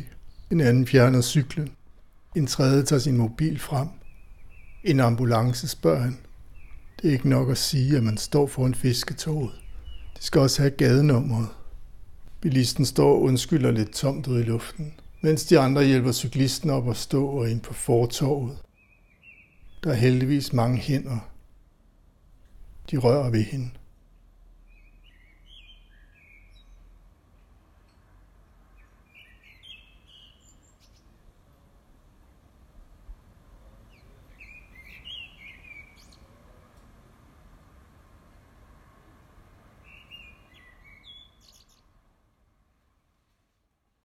En 0.51 0.61
anden 0.61 0.87
fjerner 0.87 1.21
cyklen. 1.21 1.69
En 2.35 2.47
tredje 2.47 2.83
tager 2.83 2.99
sin 2.99 3.17
mobil 3.17 3.59
frem. 3.59 3.87
En 4.83 4.99
ambulance 4.99 5.67
spørger 5.67 6.01
han. 6.01 6.17
Det 7.01 7.07
er 7.07 7.13
ikke 7.13 7.29
nok 7.29 7.49
at 7.49 7.57
sige, 7.57 7.97
at 7.97 8.03
man 8.03 8.17
står 8.17 8.47
foran 8.47 8.75
fisketoget. 8.75 9.51
De 10.17 10.23
skal 10.23 10.41
også 10.41 10.61
have 10.61 10.71
gadenummeret. 10.71 11.47
Bilisten 12.43 12.85
står 12.85 13.09
og 13.13 13.21
undskylder 13.21 13.71
lidt 13.71 13.93
tomt 13.93 14.27
ud 14.27 14.39
i 14.39 14.43
luften, 14.43 14.93
mens 15.21 15.45
de 15.45 15.59
andre 15.59 15.83
hjælper 15.83 16.11
cyklisten 16.11 16.69
op 16.69 16.89
at 16.89 16.97
stå 16.97 17.27
og 17.27 17.49
ind 17.49 17.61
på 17.61 17.73
fortorvet. 17.73 18.57
Der 19.83 19.89
er 19.89 19.95
heldigvis 19.95 20.53
mange 20.53 20.77
hænder. 20.77 21.29
De 22.91 22.97
rører 22.97 23.29
ved 23.29 23.43
hende. 23.43 23.69